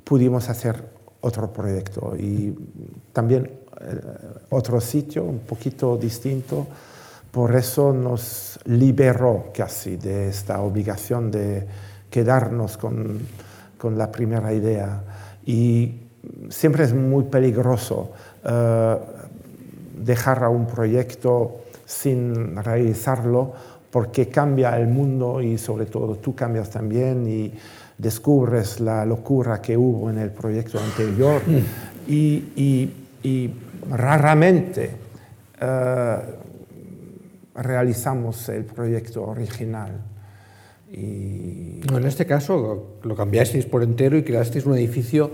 [0.04, 0.84] pudimos hacer
[1.22, 2.54] otro proyecto y
[3.14, 3.99] también eh,
[4.49, 6.68] otro sitio un poquito distinto.
[7.32, 11.66] Por eso nos liberó casi de esta obligación de
[12.14, 13.18] quedarnos con,
[13.80, 15.01] con la primera idea.
[15.47, 15.95] Y
[16.49, 18.11] siempre es muy peligroso
[18.43, 18.97] eh,
[19.97, 23.51] dejar a un proyecto sin realizarlo
[23.89, 27.51] porque cambia el mundo y sobre todo tú cambias también y
[27.97, 31.41] descubres la locura que hubo en el proyecto anterior
[32.07, 32.91] y,
[33.89, 34.91] raramente
[35.59, 36.18] eh,
[37.55, 40.12] realizamos el proyecto original.
[40.94, 45.32] Y No, en este caso lo cambiasteis por entero y creasteis un edificio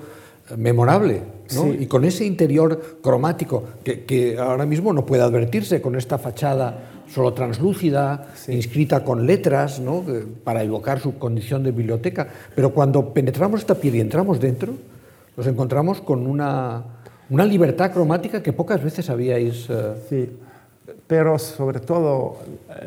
[0.50, 1.22] eh, memorable,
[1.54, 1.64] ¿no?
[1.64, 1.78] Sí.
[1.82, 7.04] y con ese interior cromático que, que ahora mismo no puede advertirse con esta fachada
[7.14, 8.54] solo translúcida, Sí.
[8.54, 10.04] inscrita con letras, ¿no?
[10.44, 12.28] para evocar su condición de biblioteca.
[12.56, 14.74] Pero cuando penetramos esta piel y entramos dentro,
[15.36, 16.84] nos encontramos con una,
[17.32, 19.68] una libertad cromática que pocas veces habíais...
[19.70, 20.30] eh, Sí,
[21.08, 22.38] pero sobre todo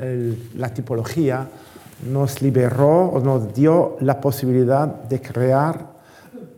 [0.01, 1.49] el- la tipología
[2.03, 5.87] nos liberó o nos dio la posibilidad de crear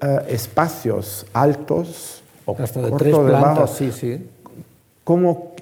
[0.01, 4.29] eh, espacios altos o hasta de cortos tres de plantas, sí, sí.
[5.03, 5.53] como,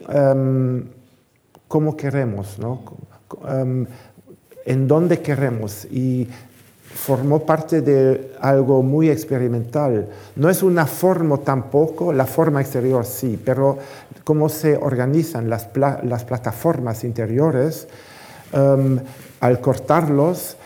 [1.68, 2.80] como queremos, ¿no?
[3.48, 3.86] Em,
[4.64, 5.84] en dónde queremos.
[5.86, 6.28] Y
[6.94, 10.08] formó parte de algo muy experimental.
[10.36, 13.78] No es una forma tampoco, la forma exterior sí, pero
[14.24, 17.88] cómo se organizan las, pla- las plataformas interiores,
[18.52, 18.98] em,
[19.42, 20.56] al cortarlos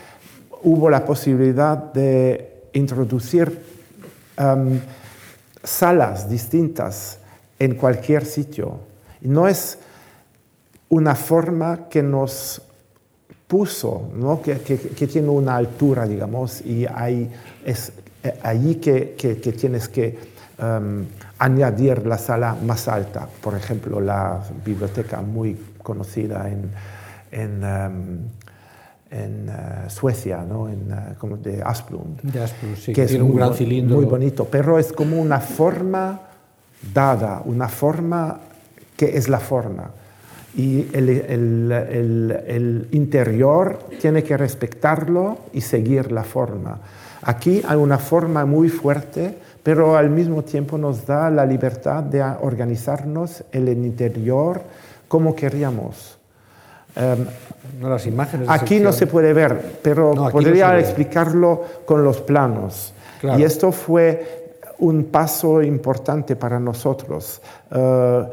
[0.63, 3.59] hubo la posibilidad de introducir
[4.37, 4.79] em,
[5.63, 7.17] salas distintas
[7.59, 8.79] en cualquier sitio.
[9.21, 9.79] No es
[10.89, 12.61] una forma que nos
[13.47, 14.41] puso, ¿no?
[14.43, 17.31] que, que- tiene una altura, digamos, y hay,
[17.65, 17.91] es
[18.23, 20.19] eh, allí que, que- que tienes que
[20.59, 21.05] em,
[21.39, 23.27] añadir la sala más alta.
[23.41, 26.69] Por ejemplo, la biblioteca muy conocida en,
[27.31, 28.19] en, em,
[29.11, 30.67] en, eh, Suecia, ¿no?
[30.69, 33.95] en, eh, como de Asplund Ya, pues, sí, que es tiene un muy gran cilindro.
[33.95, 36.19] Muy bonito, pero es como una forma
[36.93, 38.39] dada, una forma
[38.95, 39.91] que es la forma.
[40.55, 46.79] Y el, el- el- el interior tiene que respetarlo y seguir la forma.
[47.21, 52.21] Aquí hay una forma muy fuerte, pero al mismo tiempo nos da la libertad de
[52.21, 54.61] organizarnos en el interior
[55.07, 56.16] como queríamos.
[56.97, 57.25] Em,
[57.79, 61.63] No, las imágenes de Aquí no se puede ver, pero No, aquí no podría explicarlo
[61.85, 62.93] con los planos.
[63.21, 63.39] Claro.
[63.39, 64.47] Y esto fue
[64.79, 67.41] un paso importante para nosotros.
[67.71, 68.23] Eh,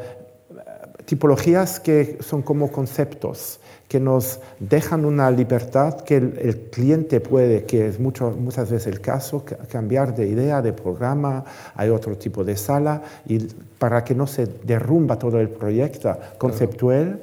[1.05, 7.87] tipologías que son como conceptos, que nos dejan una libertad que el, cliente puede, que
[7.87, 11.43] es mucho, muchas veces el caso, cambiar de idea, de programa,
[11.75, 13.39] hay otro tipo de sala, y
[13.77, 17.21] para que no se derrumba todo el proyecto conceptual,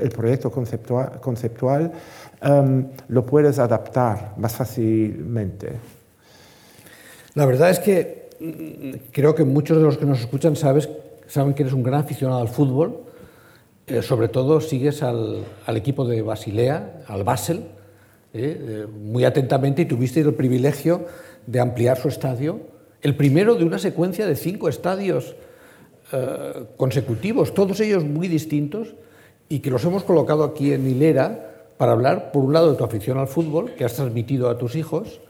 [0.00, 1.92] el proyecto conceptual, conceptual
[2.40, 5.72] em, lo puedes adaptar más fácilmente.
[7.34, 10.88] La verdad es que mm, creo que muchos de los que nos escuchan sabes,
[11.26, 13.06] saben que eres un gran aficionado al fútbol
[13.88, 17.58] eh, sobre todo sigues al, equipo de Basilea, al Basel,
[18.34, 21.06] eh, eh, muy atentamente y tuviste el privilegio
[21.46, 22.58] de ampliar su estadio,
[23.00, 25.36] el primero de una secuencia de cinco estadios
[26.76, 28.94] consecutivos, todos ellos muy distintos,
[29.48, 32.84] y que los hemos colocado aquí en hilera para hablar, por un lado, de tu
[32.84, 35.20] afición al fútbol, que has transmitido a tus hijos,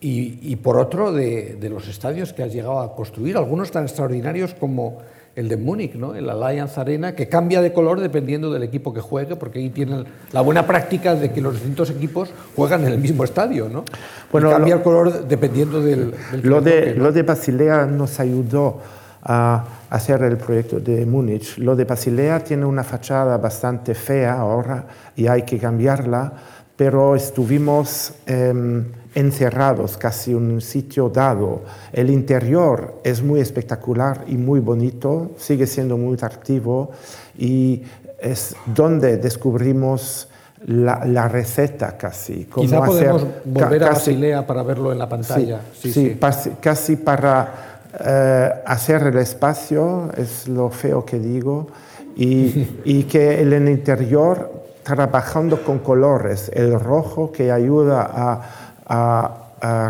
[0.00, 4.52] y, por otro, de, de los estadios que has llegado a construir, algunos tan extraordinarios
[4.52, 4.98] como
[5.36, 6.14] el de Múnich, ¿no?
[6.14, 10.04] el Allianz Arena, que cambia de color dependiendo del equipo que juegue, porque ahí tienen
[10.32, 13.68] la buena práctica de que los distintos equipos juegan en el mismo estadio.
[13.68, 13.84] ¿no?
[14.30, 16.14] Bueno, cambia el color dependiendo del...
[16.42, 18.80] lo, de, lo de Basilea nos ayudó
[19.22, 21.58] a hacer el proyecto de Múnich.
[21.58, 26.32] Lo de Basilea tiene una fachada bastante fea ahora y hay que cambiarla,
[26.76, 28.14] pero estuvimos...
[28.26, 28.84] Em,
[29.14, 31.62] encerrados, casi un sitio dado.
[31.92, 36.90] El interior es muy espectacular y muy bonito, sigue siendo muy atractivo
[37.38, 37.82] y
[38.20, 40.28] es donde descubrimos
[40.66, 42.46] la, receta casi.
[42.46, 45.60] Cómo Quizá podemos volver a Basilea para verlo en la pantalla.
[45.72, 46.18] Sí,
[46.60, 51.68] casi para eh, hacer el espacio, es lo feo que digo,
[52.16, 58.42] y, y que en el interior trabajando con colores, el rojo que ayuda a
[58.86, 59.40] a,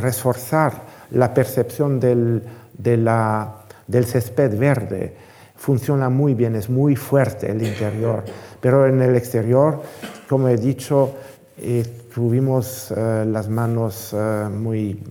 [0.00, 0.72] reforzar
[1.10, 2.42] la percepción del,
[2.78, 5.16] del césped verde.
[5.56, 8.22] Funciona muy bien, es muy fuerte el interior,
[8.60, 9.82] pero en el exterior,
[10.28, 11.12] como he dicho,
[11.56, 11.84] eh,
[12.14, 15.02] tuvimos eh, las manos eh, muy,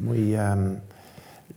[0.00, 0.76] muy um,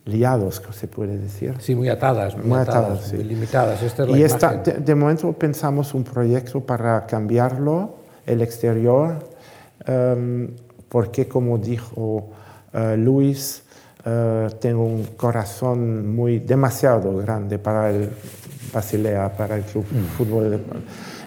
[0.06, 1.56] liados, se puede decir.
[1.60, 3.80] Sí, muy atadas, muy, atadas, muy limitadas.
[4.08, 7.96] y esta, de, momento pensamos un proyecto para cambiarlo,
[8.26, 9.18] el exterior.
[9.88, 10.48] Um,
[10.90, 12.30] porque como dijo
[12.74, 13.64] eh, Luis,
[14.06, 18.10] eh, tengo un corazón muy demasiado grande para el
[18.74, 20.18] Basilea, para el club mm.
[20.18, 20.60] fútbol.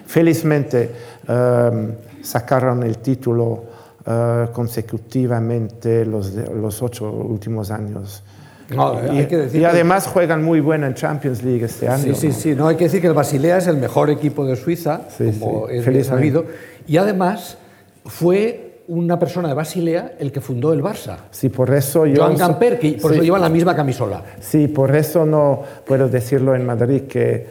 [0.05, 0.91] Felizmente
[1.27, 1.87] eh,
[2.21, 3.73] sacaron el título
[4.51, 8.21] consecutivamente los, los ocho últimos años.
[8.69, 12.13] y, además juegan muy bien en Champions League este año.
[12.13, 12.53] Sí, sí, sí.
[12.53, 15.03] No, hay que decir que el Basilea es el mejor equipo de Suiza,
[15.39, 16.43] como es sabido.
[16.85, 17.57] Y además
[18.03, 21.17] fue una persona de Basilea el que fundó el Barça.
[21.31, 22.23] Sí, por eso yo...
[22.23, 24.23] Joan Gamper, que por eso lleva la misma camisola.
[24.39, 27.47] Sí, por eso no puedo decirlo en Madrid, que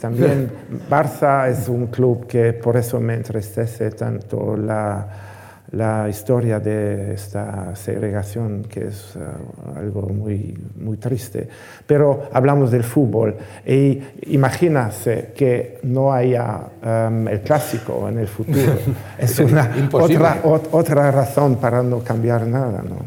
[0.00, 0.50] también
[0.90, 5.33] Barça es un club que por eso me entristece tanto la
[5.74, 11.48] la historia de esta segregación, que es uh, algo muy, muy triste.
[11.86, 18.72] Pero hablamos del fútbol y imagínase que no haya um, el clásico en el futuro.
[19.18, 22.82] es una otra, otra razón para no cambiar nada.
[22.82, 22.96] ¿no?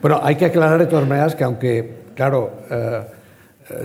[0.00, 3.00] bueno, hay que aclarar de todas maneras que aunque, claro, eh,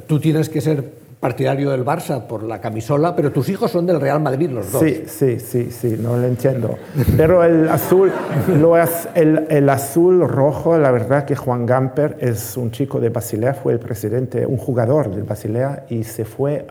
[0.05, 4.01] tú tienes que ser partidario del Barça por la camisola, pero tus hijos son del
[4.01, 4.83] Real Madrid los dos.
[4.83, 6.77] Sí, sí, sí, sí, no lo entiendo.
[7.15, 8.11] Pero el azul,
[8.59, 13.53] lo es, el, azul rojo, la verdad que Juan Gamper es un chico de Basilea,
[13.53, 16.67] fue el presidente, un jugador de Basilea y se fue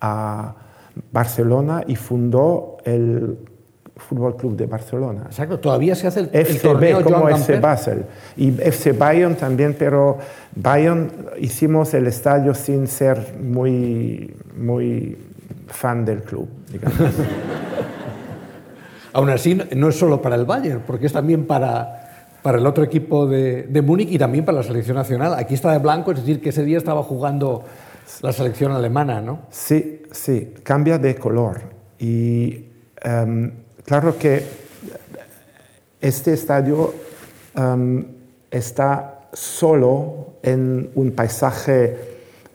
[0.00, 0.54] a
[1.12, 3.36] Barcelona y fundó el
[3.98, 5.24] Fútbol Club de Barcelona.
[5.26, 8.04] Exacto, todavía se hace el, FCB, como FC Basel.
[8.36, 10.18] Y FC Bayern también, pero
[10.54, 15.18] Bayern hicimos el estadio sin ser muy, muy
[15.66, 16.98] fan del club, digamos.
[19.12, 22.84] Aún así, no es solo para el Bayern, porque es también para, para el otro
[22.84, 25.34] equipo de, de Múnich y también para la selección nacional.
[25.34, 27.64] Aquí está de blanco, es decir, que ese día estaba jugando
[28.22, 29.40] la selección alemana, ¿no?
[29.50, 31.62] Sí, sí, cambia de color.
[31.98, 32.66] Y
[33.02, 33.52] em,
[33.88, 34.42] Claro que
[35.98, 36.92] este estadio
[37.56, 38.04] um,
[38.50, 41.96] está solo en un paisaje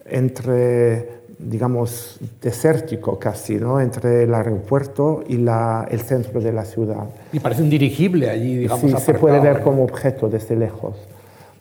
[0.06, 3.82] entre, digamos, desértico casi, ¿no?
[3.82, 7.06] entre el aeropuerto y la, el centro de la ciudad.
[7.32, 8.92] Y parece un dirigible allí, digamos.
[8.92, 10.98] Sí, se puede ver como objeto desde lejos.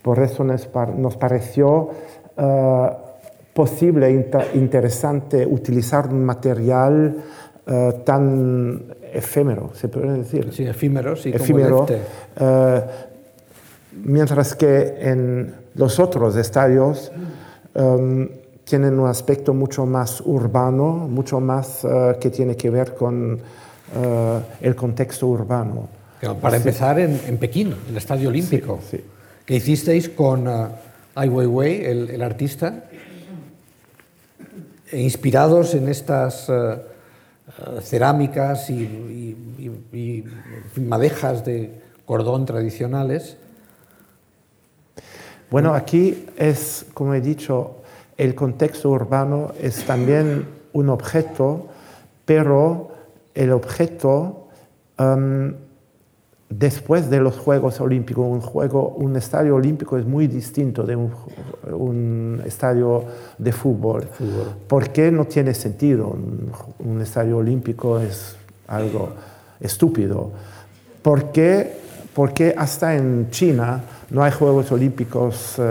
[0.02, 0.68] Por eso nos,
[0.98, 1.88] nos pareció
[2.36, 2.88] uh,
[3.54, 7.16] posible e interesante utilizar un material
[7.66, 10.52] uh, tan efímero, se puede decir.
[10.52, 11.98] Sí, efímero, sí, efímero, como
[12.40, 12.84] eh,
[14.04, 17.12] mientras que en los otros estadios
[17.74, 18.28] em,
[18.64, 23.38] tienen un aspecto mucho más urbano, mucho más eh, que tiene que ver con
[23.94, 25.88] eh, el contexto urbano.
[26.40, 29.02] para empezar, en, en, Pekín, el Estadio Olímpico, sí,
[29.44, 30.68] que hicisteis con uh,
[31.14, 32.84] Ai Weiwei, el, el artista,
[34.90, 36.48] e inspirados en estas
[37.58, 39.36] uh, cerámicas y,
[40.76, 43.36] madejas de cordón tradicionales.
[45.50, 47.76] Bueno, aquí es, como he dicho,
[48.16, 51.68] el contexto urbano es también un objeto,
[52.24, 52.92] pero
[53.34, 54.48] el objeto
[54.98, 55.54] um,
[56.58, 61.10] después de los Juegos Olímpicos, un, juego, un estadio olímpico es muy distinto de un,
[61.72, 63.04] un estadio
[63.38, 64.02] de fútbol.
[64.12, 64.54] fútbol.
[64.66, 66.08] ¿Por qué no tiene sentido?
[66.08, 69.10] Un, un, estadio olímpico es algo
[69.60, 70.30] estúpido.
[71.02, 71.81] ¿Por qué?
[72.14, 73.80] Porque hasta en China
[74.10, 75.62] no hay Juegos Olímpicos uh,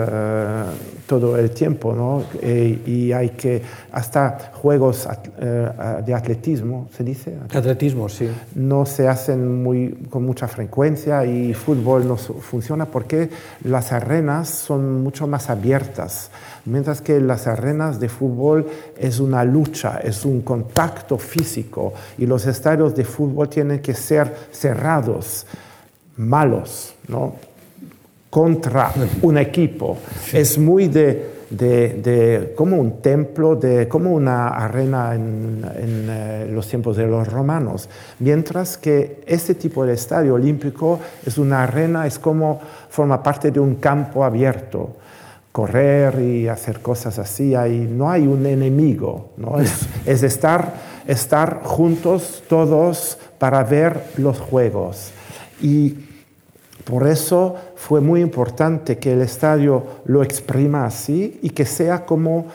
[1.06, 2.24] todo el tiempo, ¿no?
[2.40, 3.62] E, y hay que,
[3.92, 7.36] hasta Juegos uh, de atletismo, ¿se dice?
[7.54, 8.28] Atletismo, sí.
[8.56, 13.30] No se hacen muy, con mucha frecuencia y fútbol no funciona porque
[13.62, 16.32] las arenas son mucho más abiertas,
[16.64, 18.66] mientras que las arenas de fútbol
[18.98, 24.34] es una lucha, es un contacto físico y los estadios de fútbol tienen que ser
[24.50, 25.46] cerrados,
[26.16, 27.34] malos, ¿no?
[28.32, 28.90] contra
[29.20, 29.98] un equipo.
[30.24, 30.38] Sí.
[30.38, 36.48] Es muy de, de, de, como un templo, de, como una arena en, en eh,
[36.50, 37.90] los tiempos de los romanos.
[38.20, 42.58] Mientras que este tipo de estadio olímpico es una arena, es como
[42.88, 44.96] forma parte de un campo abierto.
[45.52, 49.60] Correr y hacer cosas así, hay, no hay un enemigo, ¿no?
[49.60, 50.72] es, es estar,
[51.06, 55.10] estar juntos todos para ver los juegos.
[55.60, 56.01] Y
[56.84, 62.46] por eso fue muy importante que el estadio lo exprima así y que sea como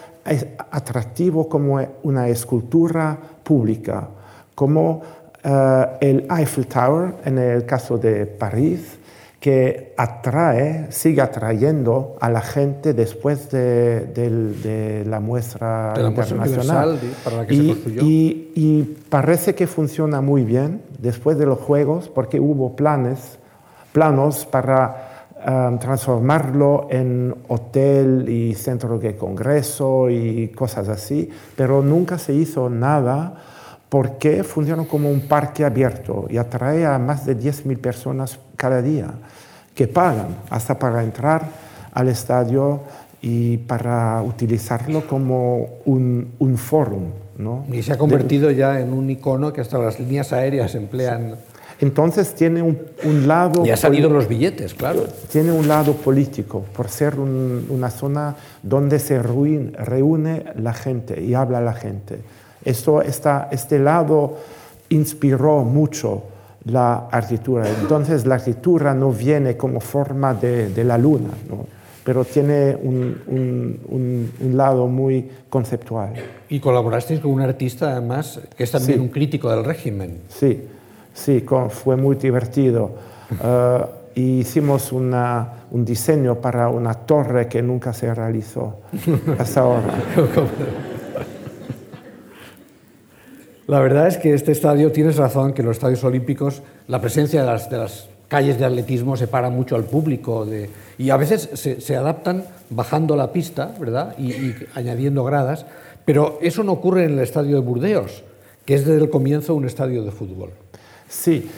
[0.71, 4.09] atractivo como una escultura pública,
[4.53, 5.01] como
[5.45, 5.49] uh,
[6.01, 8.99] el Eiffel Tower en el caso de París,
[9.39, 16.09] que atrae, sigue atrayendo a la gente después de, de, de la muestra de la
[16.09, 16.99] internacional.
[17.23, 17.89] Para la que y, se.
[18.03, 23.37] Y, y parece que funciona muy bien después de los Juegos porque hubo planes
[23.97, 32.19] planos para um, transformarlo en hotel y centro de congreso y cosas así, pero nunca
[32.19, 33.33] se hizo nada
[33.89, 39.07] porque funciona como un parque abierto y atrae a más de 10.000 personas cada día
[39.73, 41.49] que pagan hasta para entrar
[41.91, 42.81] al estadio
[43.19, 47.05] y para utilizarlo como un, un fórum.
[47.39, 47.65] ¿no?
[47.71, 51.37] Y se ha convertido de, ya en un icono que hasta las líneas aéreas emplean.
[51.79, 53.65] Entonces tiene un, un lado...
[53.65, 55.05] Y ha salido los billetes, claro.
[55.31, 61.21] Tiene un lado político, por ser un, una zona donde se reúne, reúne la gente
[61.21, 62.19] y habla la gente.
[62.65, 64.37] Esto, esta, este lado
[64.89, 66.23] inspiró mucho
[66.65, 67.69] la arquitectura.
[67.81, 71.65] Entonces la arquitectura no viene como forma de, de la luna, ¿no?
[72.03, 76.13] pero tiene un, un, un, un, lado muy conceptual.
[76.47, 79.03] Y colaborasteis con un artista, además, que es también Sí.
[79.03, 80.19] un crítico del régimen.
[80.29, 80.63] Sí,
[81.17, 82.91] sí, fue muy divertido.
[83.43, 83.79] Eh,
[84.15, 88.79] y hicimos una- un diseño para una torre que nunca se realizó
[89.37, 89.93] hasta ahora.
[93.67, 97.47] La verdad es que este estadio, tienes razón, que los estadios olímpicos, la presencia de
[97.47, 100.45] las, calles de atletismo separa mucho al público
[100.97, 104.15] y a veces se, se adaptan bajando la pista, ¿verdad?
[104.17, 105.65] Y, y añadiendo gradas,
[106.05, 108.23] pero eso no ocurre en el estadio de Burdeos,
[108.65, 110.51] que es desde el comienzo un estadio de fútbol.
[111.07, 111.49] Sí,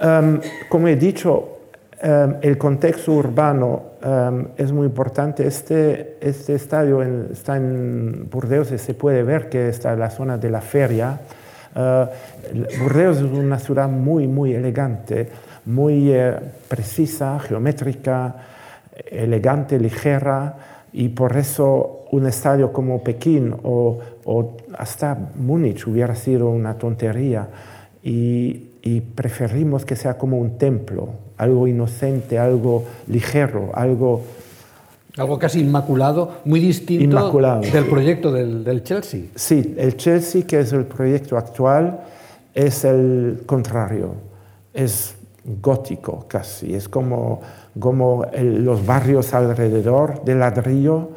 [0.00, 1.58] em, como he dicho,
[2.00, 5.46] em, el contexto urbano em, es muy importante.
[5.46, 10.36] Este, este estadio está en Burdeos y se puede ver que está en la zona
[10.38, 11.20] de la feria.
[11.74, 12.06] Eh,
[12.80, 15.28] Burdeos es una ciudad muy, muy elegante,
[15.66, 16.34] muy eh,
[16.68, 18.34] precisa, geométrica,
[19.10, 20.56] elegante, ligera,
[20.92, 27.48] y por eso un estadio como Pekín o, o hasta Múnich hubiera sido una tontería.
[28.02, 34.22] Y, y preferimos que sea como un templo, algo inocente, algo ligero, algo...
[35.16, 37.62] Algo casi inmaculado, muy distinto Inmaculado.
[37.62, 39.22] del proyecto del, del Chelsea.
[39.34, 42.00] Sí, el Chelsea, que es el proyecto actual,
[42.54, 44.14] es el contrario,
[44.72, 45.16] es
[45.60, 47.40] gótico casi, es como,
[47.80, 51.08] como el- los barrios alrededor de ladrillo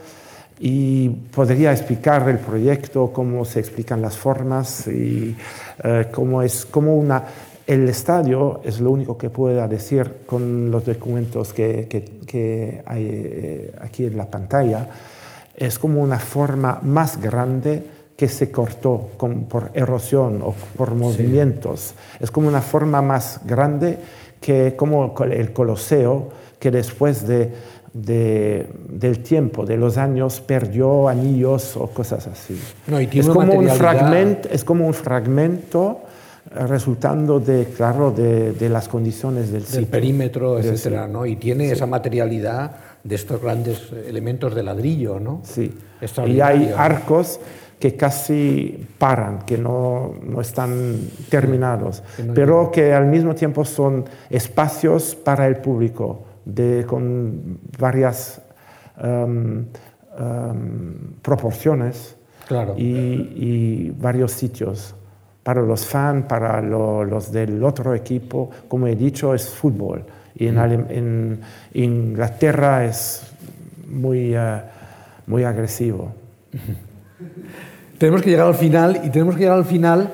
[0.59, 5.35] y podría explicar el proyecto, cómo se explican las formas y
[5.83, 7.23] eh, cómo es como una...
[7.71, 13.05] El estadio es lo único que pueda decir con los documentos que, que- que hay
[13.09, 14.87] eh, aquí en la pantalla.
[15.55, 17.83] es como una forma más grande
[18.17, 19.09] que se cortó
[19.47, 21.93] por erosión o por movimientos.
[22.19, 23.97] Es como una forma más grande
[24.41, 26.29] que como el Coloseo,
[26.59, 27.53] que después de,
[27.93, 32.59] del tiempo, de los años, perdió anillos o cosas así.
[33.19, 35.99] es, como un fragmento, es como un fragmento
[36.49, 41.25] resultando de, claro, de, las condiciones del, del perímetro, etcétera, ¿no?
[41.25, 42.71] Y tiene esa materialidad
[43.03, 45.41] de estos grandes elementos de ladrillo, ¿no?
[45.43, 45.73] Sí.
[46.27, 47.39] Y hay arcos
[47.79, 50.99] que casi paran, que no, no están
[51.29, 52.03] terminados,
[52.35, 58.41] pero que al mismo tiempo son espacios para el público, de, con varias
[59.01, 59.65] um,
[60.19, 62.15] um, proporciones
[62.47, 62.75] claro.
[62.77, 64.95] y, y, varios sitios.
[65.43, 70.03] Para los fans, para los del otro equipo, como he dicho, es fútbol.
[70.35, 70.85] Y en, mm.
[70.89, 71.41] en
[71.73, 73.23] Inglaterra es
[73.87, 74.61] muy, uh,
[75.27, 76.13] muy agresivo.
[77.97, 80.11] tenemos que llegar al final y tenemos que llegar al final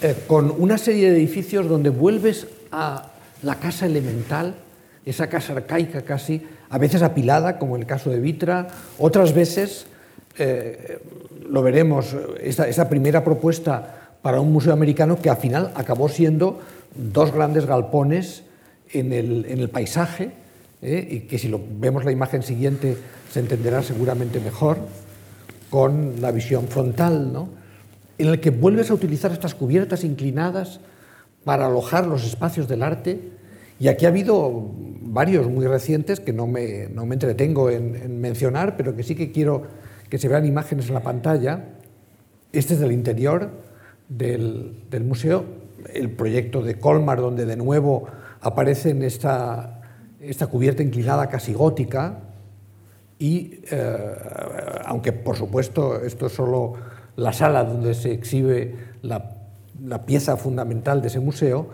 [0.00, 3.10] eh, con una serie de edificios donde vuelves a
[3.42, 4.54] la casa elemental,
[5.04, 8.68] esa casa arcaica casi, a veces apilada, como en el caso de Vitra,
[8.98, 9.86] otras veces,
[10.38, 11.00] eh,
[11.50, 13.97] lo veremos, esa, primera propuesta
[14.28, 16.60] para un museo americano que al final acabó siendo
[16.94, 18.42] dos grandes galpones
[18.92, 20.32] en el, paisaje,
[20.82, 22.98] eh, y que si lo vemos la imagen siguiente
[23.32, 24.76] se entenderá seguramente mejor
[25.70, 27.48] con la visión frontal, ¿no?
[28.18, 30.80] en el que vuelves a utilizar estas cubiertas inclinadas
[31.46, 33.30] para alojar los espacios del arte.
[33.80, 38.76] Y aquí ha habido varios muy recientes que no me, no me entretengo en, mencionar,
[38.76, 39.62] pero que sí que quiero
[40.10, 41.64] que se vean imágenes en la pantalla.
[42.52, 43.66] Este es del interior
[44.08, 45.44] del, del museo,
[45.92, 48.08] el proyecto de Colmar, donde de nuevo
[48.40, 49.80] aparece en esta,
[50.20, 52.20] esta cubierta inclinada casi gótica,
[53.18, 54.14] y eh,
[54.84, 56.74] aunque por supuesto esto es solo
[57.16, 59.34] la sala donde se exhibe la,
[60.06, 61.68] pieza fundamental de ese museo.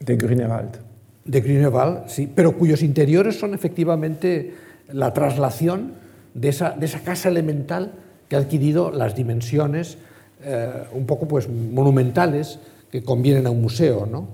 [0.00, 0.78] De Grünewald.
[1.24, 4.54] De Grünewald, sí, pero cuyos interiores son efectivamente
[4.92, 5.94] la traslación
[6.34, 7.92] de esa, de esa casa elemental
[8.28, 9.98] que ha adquirido las dimensiones
[10.42, 12.58] eh, un poco pues, monumentales
[12.90, 14.06] que convienen a un museo.
[14.06, 14.28] ¿no?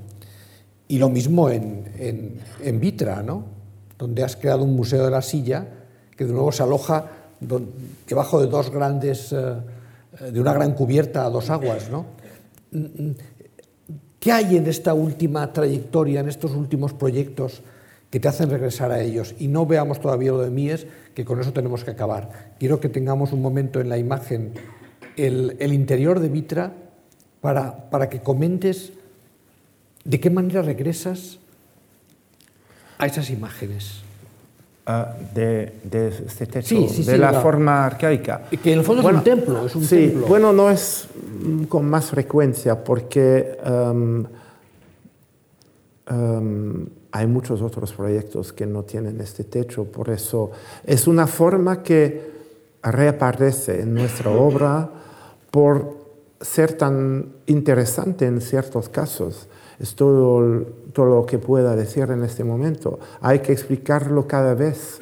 [0.88, 3.44] Y lo mismo en, en, Vitra, ¿no?
[3.98, 5.66] donde has creado un museo de la silla
[6.16, 7.10] que de nuevo se aloja
[8.08, 11.90] debajo de dos grandes, eh, de una gran cubierta a dos aguas.
[11.90, 12.06] ¿no?
[14.20, 17.62] ¿Qué hay en esta última trayectoria, en estos últimos proyectos
[18.10, 19.34] que te hacen regresar a ellos?
[19.38, 22.54] Y no veamos todavía lo de Mies, que con eso tenemos que acabar.
[22.58, 24.54] Quiero que tengamos un momento en la imagen
[25.16, 26.72] el, el interior de Vitra
[27.40, 28.92] para, para que comentes
[30.04, 31.38] de qué manera regresas
[32.98, 34.02] a esas imágenes.
[34.86, 35.72] Ah, de,
[36.26, 38.42] este techo, de la, forma arcaica.
[38.62, 41.08] Que en el fondo es un templo, es un sí, Bueno, no es
[41.42, 44.24] mm, con más frecuencia porque um,
[46.14, 50.50] um, hay muchos otros proyectos que no tienen este techo, por eso
[50.84, 52.34] es una forma que
[52.82, 54.90] reaparece en nuestra obra
[55.54, 55.94] por
[56.40, 59.46] ser tan interesante en ciertos casos.
[59.78, 60.62] Es todo,
[60.92, 62.98] todo lo que pueda decir en este momento.
[63.20, 64.98] Hay que explicarlo cada vez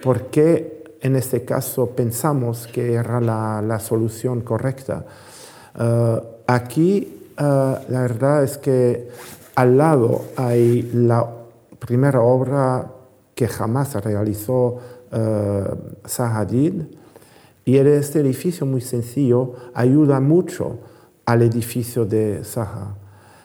[0.00, 5.04] por qué en este caso pensamos que era la, la solución correcta.
[5.74, 7.42] Uh, aquí uh,
[7.88, 9.08] la verdad es que
[9.56, 11.28] al lado hay la
[11.80, 12.86] primera obra
[13.34, 14.78] que jamás realizó
[15.10, 16.08] uh,
[17.68, 20.78] y este edificio muy sencillo ayuda mucho
[21.26, 22.94] al edificio de Zaha.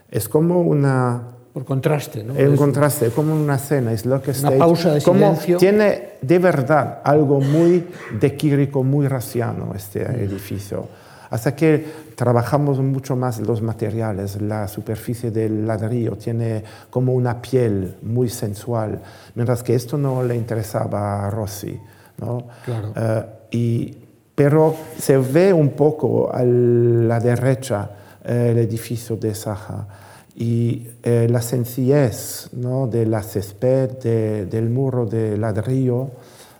[0.09, 1.23] Es como una...
[1.51, 2.33] Por contraste, ¿no?
[2.33, 5.57] Es un contraste, como una cena, es lo que Una pausa de silencio.
[5.57, 7.85] Tiene de verdad algo muy
[8.17, 10.15] de Quirico, muy raciano este mm.
[10.15, 10.87] edificio.
[11.29, 11.85] Hasta que
[12.15, 19.01] trabajamos mucho más los materiales, la superficie del ladrillo tiene como una piel muy sensual,
[19.35, 21.77] mientras que esto no le interesaba a Rossi.
[22.19, 22.45] ¿no?
[22.63, 22.93] Claro.
[22.95, 23.97] Eh, y,
[24.35, 27.89] pero se ve un poco a la derecha
[28.25, 29.87] eh, el edificio de Saja
[30.35, 32.87] y eh, la sencillez ¿no?
[32.87, 36.09] de la césped, del muro de ladrillo,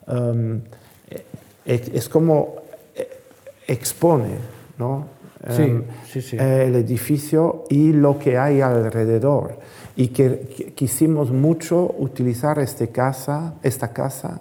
[0.08, 0.62] um,
[1.66, 2.56] e, es como
[2.96, 3.08] eh,
[3.68, 4.38] expone
[4.78, 5.08] ¿no?
[5.46, 5.84] Um,
[6.40, 9.58] el edificio y lo que hay alrededor.
[9.96, 14.40] Y que, quisimos mucho utilizar este casa, esta casa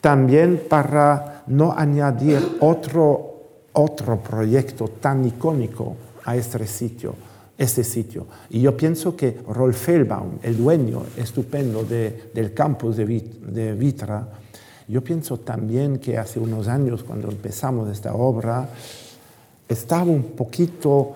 [0.00, 3.34] también para no añadir otro,
[3.72, 7.14] otro proyecto tan icónico a este sitio
[7.60, 8.26] este sitio.
[8.48, 14.26] Y yo pienso que Rolf Fehlbaum, el dueño estupendo del campus de, Vitra,
[14.88, 18.66] yo pienso también que hace unos años, cuando empezamos esta obra,
[19.68, 21.12] estaba un poquito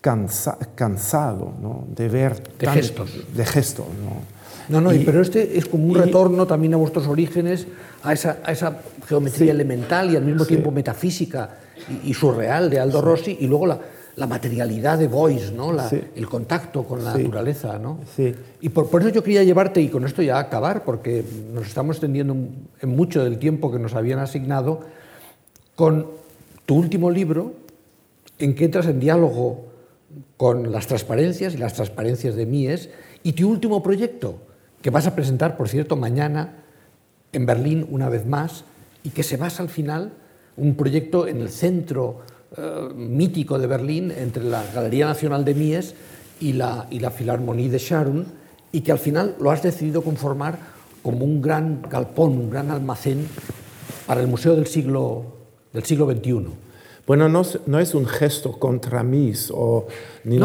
[0.00, 1.84] cansado ¿no?
[1.94, 2.42] de ver...
[2.58, 3.10] De gestos.
[3.36, 4.41] De gestos, ¿no?
[4.68, 7.66] No, no, pero este es como un retorno también a vuestros orígenes,
[8.02, 11.58] a esa, a esa geometría elemental y al mismo tiempo metafísica
[12.04, 13.80] y, y, surreal de Aldo Rossi, y luego la,
[14.16, 15.74] la materialidad de Boyce, ¿no?
[16.14, 17.78] el contacto con la naturaleza.
[17.78, 18.00] ¿no?
[18.60, 21.96] Y por, por, eso yo quería llevarte, y con esto ya acabar, porque nos estamos
[21.96, 22.34] extendiendo
[22.80, 24.80] en mucho del tiempo que nos habían asignado,
[25.74, 26.06] con
[26.66, 27.54] tu último libro,
[28.38, 29.66] en que entras en diálogo
[30.36, 32.90] con las transparencias y las transparencias de Mies,
[33.22, 34.36] y tu último proyecto,
[34.82, 36.64] que vas a presentar, por cierto, mañana
[37.32, 38.64] en Berlín una vez más,
[39.04, 40.12] y que se basa al final,
[40.56, 42.20] un proyecto en el centro
[42.56, 45.94] eh, mítico de Berlín entre la Galería Nacional de Mies
[46.40, 48.26] y la, y la de Sharon,
[48.72, 50.58] y que al final lo has decidido conformar
[51.02, 53.26] como un gran galpón, un gran almacén
[54.06, 55.24] para el Museo del siglo,
[55.72, 56.46] del siglo XXI.
[57.06, 59.86] Bueno, no, no es un gesto contra Mies o
[60.24, 60.38] ni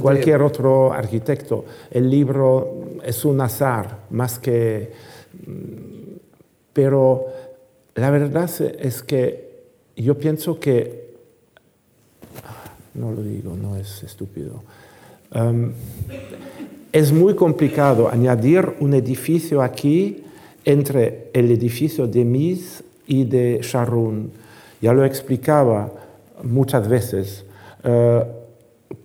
[0.00, 1.64] cualquier otro arquitecto.
[1.90, 4.92] El libro es un azar más que...
[5.46, 6.16] Mm,
[6.72, 7.26] pero
[7.96, 8.48] la verdad
[8.78, 9.48] es que
[9.96, 11.08] yo pienso que
[12.98, 14.62] no lo digo, no es estúpido.
[15.34, 15.72] Um,
[16.92, 20.24] es muy complicado añadir un edificio aquí
[20.64, 24.30] entre el edificio de Mies y de Sharon.
[24.80, 25.90] Ya lo explicaba
[26.42, 27.44] muchas veces.
[27.84, 28.22] Uh,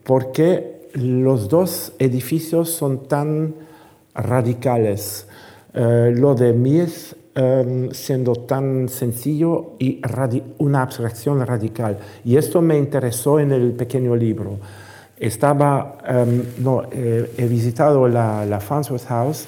[0.03, 3.55] ¿Por qué los dos edificios son tan
[4.13, 5.27] radicales?
[5.73, 9.99] Uh, lo de Mies Em, siendo tan sencillo y
[10.59, 11.97] una abstracción radical.
[12.23, 14.59] Y esto me interesó en el pequeño libro.
[15.17, 19.47] Estaba, em, no, eh, he visitado la, la Farnsworth House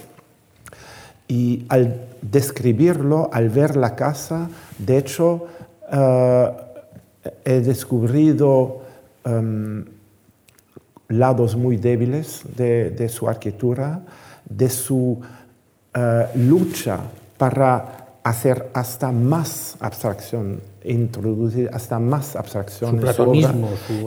[1.27, 4.49] y al describirlo, al ver la casa,
[4.79, 5.45] de hecho,
[5.91, 6.51] eh,
[7.43, 8.81] he descubierto
[9.23, 9.85] em,
[11.09, 14.01] lados muy débiles de, su arquitectura,
[14.47, 15.19] de su
[15.93, 16.99] eh, lucha
[17.37, 23.53] para hacer hasta más abstracción, introducir hasta más abstracción en su obra.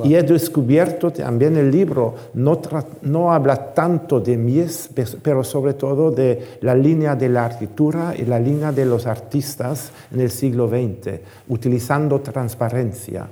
[0.04, 2.60] Y he descubierto también el libro, no,
[3.02, 4.90] no habla tanto de Mies,
[5.22, 9.90] pero sobre todo de la línea de la arquitectura y la línea de los artistas
[10.12, 13.28] en el siglo XX, utilizando transparencia.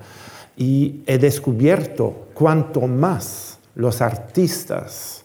[0.56, 5.22] Y he descubierto cuanto más los artistas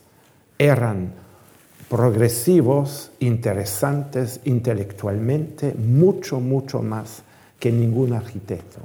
[0.57, 1.13] eran
[1.89, 7.23] progresivos, interesantes intelectualmente, mucho, mucho más
[7.61, 8.79] que ningún arquitecto,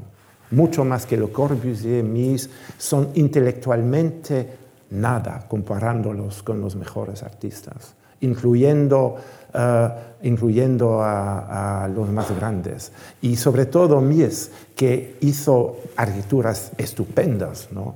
[0.50, 4.48] mucho más que Le Corbusier, Mies, son intelectualmente
[4.90, 9.16] nada comparándolos con los mejores artistas, incluyendo,
[9.54, 9.88] uh,
[10.22, 12.92] incluyendo a, a, los más grandes.
[13.22, 17.94] Y sobre todo Mies, que hizo arquitecturas estupendas, ¿no?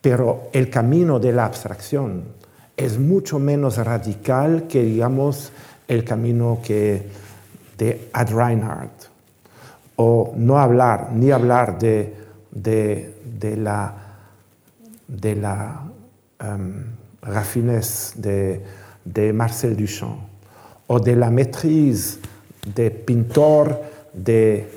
[0.00, 2.24] pero el camino de la abstracción,
[2.76, 5.52] es mucho menos radical que, digamos,
[5.86, 7.06] el camino que
[7.78, 9.13] de Ad Reinhardt.
[9.96, 12.14] O no hablar, ni hablar de,
[12.50, 13.94] de, la,
[15.06, 15.82] de la
[16.42, 16.84] um,
[19.04, 20.18] de, Marcel Duchamp,
[20.86, 22.18] o de la maîtrise
[22.66, 23.80] de pintor
[24.12, 24.68] de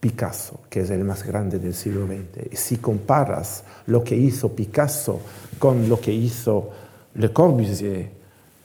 [0.00, 2.52] Picasso, que es el más grande del siglo XX.
[2.52, 5.20] Y si comparas lo que hizo Picasso
[5.58, 6.70] con lo que hizo
[7.14, 8.10] Le Corbusier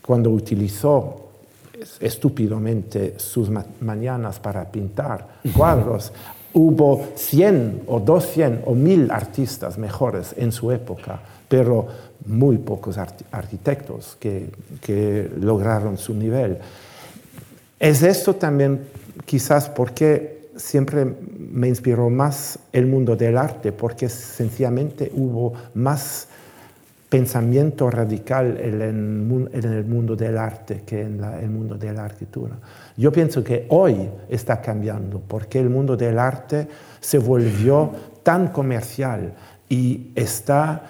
[0.01, 1.28] cuando utilizó
[1.99, 3.49] estúpidamente sus
[3.81, 6.11] mañanas para pintar cuadros.
[6.53, 11.88] Hubo 100 o 200 o 1000 artistas mejores en su época, pero
[12.26, 14.49] muy pocos arquitectos que,
[14.81, 16.57] que lograron su nivel.
[17.80, 18.81] Es esto también
[19.26, 26.27] quizás porque siempre me inspiró más el mundo del arte, porque sencillamente hubo más
[27.10, 32.56] pensamiento radical en el mundo del arte que en el mundo de la arquitectura.
[32.95, 36.68] Yo pienso que hoy está cambiando porque el mundo del arte
[36.99, 37.91] se volvió
[38.22, 39.34] tan comercial
[39.68, 40.84] y está,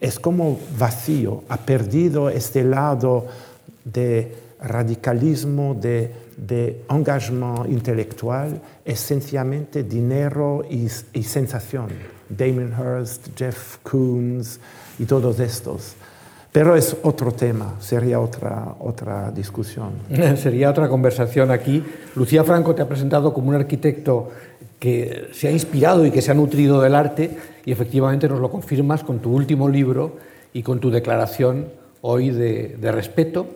[0.00, 3.26] es como vacío, ha perdido este lado
[3.84, 11.88] de radicalismo, de, de engagement intelectual, esencialmente dinero y, y sensación.
[12.28, 14.60] Damon Hirst, Jeff Koons,
[15.00, 15.94] y todos estos.
[16.52, 19.92] Pero es otro tema, sería otra, otra discusión.
[20.36, 21.82] Sería otra conversación aquí.
[22.16, 24.30] Lucía Franco te ha presentado como un arquitecto
[24.80, 28.50] que se ha inspirado y que se ha nutrido del arte y efectivamente nos lo
[28.50, 30.16] confirmas con tu último libro
[30.52, 31.68] y con tu declaración
[32.00, 33.46] hoy de, de respeto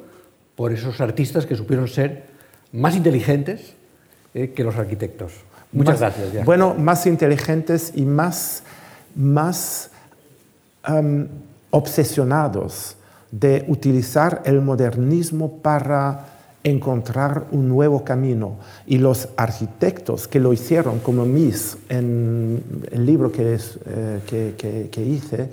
[0.54, 2.33] por esos artistas que supieron ser
[2.74, 3.74] más inteligentes
[4.34, 5.32] eh, que los arquitectos.
[5.72, 6.32] Muchas gracias.
[6.32, 6.44] Ya.
[6.44, 8.62] Bueno, más inteligentes y más,
[9.14, 9.90] más
[10.88, 11.26] um,
[11.70, 12.96] obsesionados
[13.30, 16.26] de utilizar el modernismo para
[16.62, 18.56] encontrar un nuevo camino.
[18.86, 24.54] Y los arquitectos que lo hicieron, como Mis, en el libro que, es, eh, que,
[24.56, 25.50] que, que hice,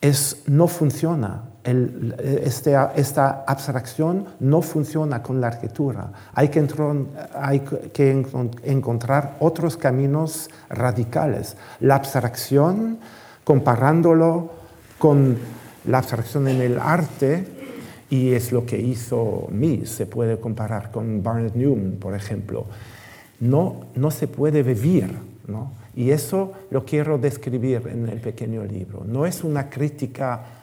[0.00, 1.42] es, no funciona.
[1.68, 2.14] El,
[2.44, 6.12] este, esta abstracción no funciona con la arquitectura.
[6.34, 6.66] Hay que,
[7.34, 7.60] hay
[7.92, 8.24] que
[8.62, 11.56] encontrar otros caminos radicales.
[11.80, 12.98] La abstracción,
[13.44, 14.50] comparándolo
[14.98, 15.36] con
[15.84, 17.46] la abstracción en el arte,
[18.10, 22.66] y es lo que hizo Mies, se puede comparar con Barnett Newman, por ejemplo.
[23.40, 25.14] No, no se puede vivir,
[25.46, 25.72] ¿no?
[25.94, 29.04] Y eso lo quiero describir en el pequeño libro.
[29.04, 30.57] No es una crítica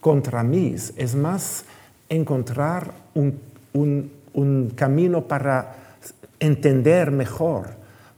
[0.00, 1.64] contra Mies, es más
[2.08, 3.38] encontrar un,
[3.74, 5.74] un, un camino para
[6.38, 7.68] entender mejor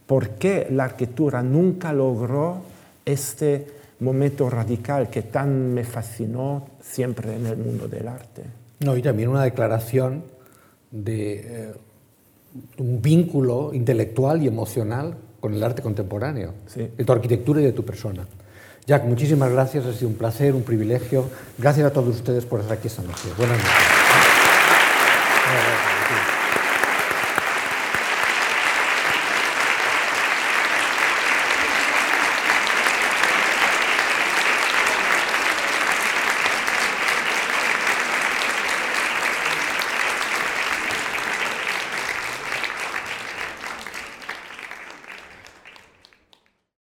[0.06, 2.62] por qué la arquitectura nunca logró
[3.04, 3.66] este
[4.00, 8.42] momento radical que tan me fascinó siempre en el mundo del arte.
[8.80, 10.24] No, y también una declaración
[10.90, 11.72] de eh,
[12.78, 16.88] un vínculo intelectual y emocional con el arte contemporáneo, Sí.
[16.96, 18.26] de tu arquitectura y de tu persona.
[18.86, 21.26] Jack, muchísimas gracias, ha sido un placer, un privilegio.
[21.56, 23.28] Gracias a todos ustedes por estar aquí esta noche.
[23.38, 23.91] Buenas noches.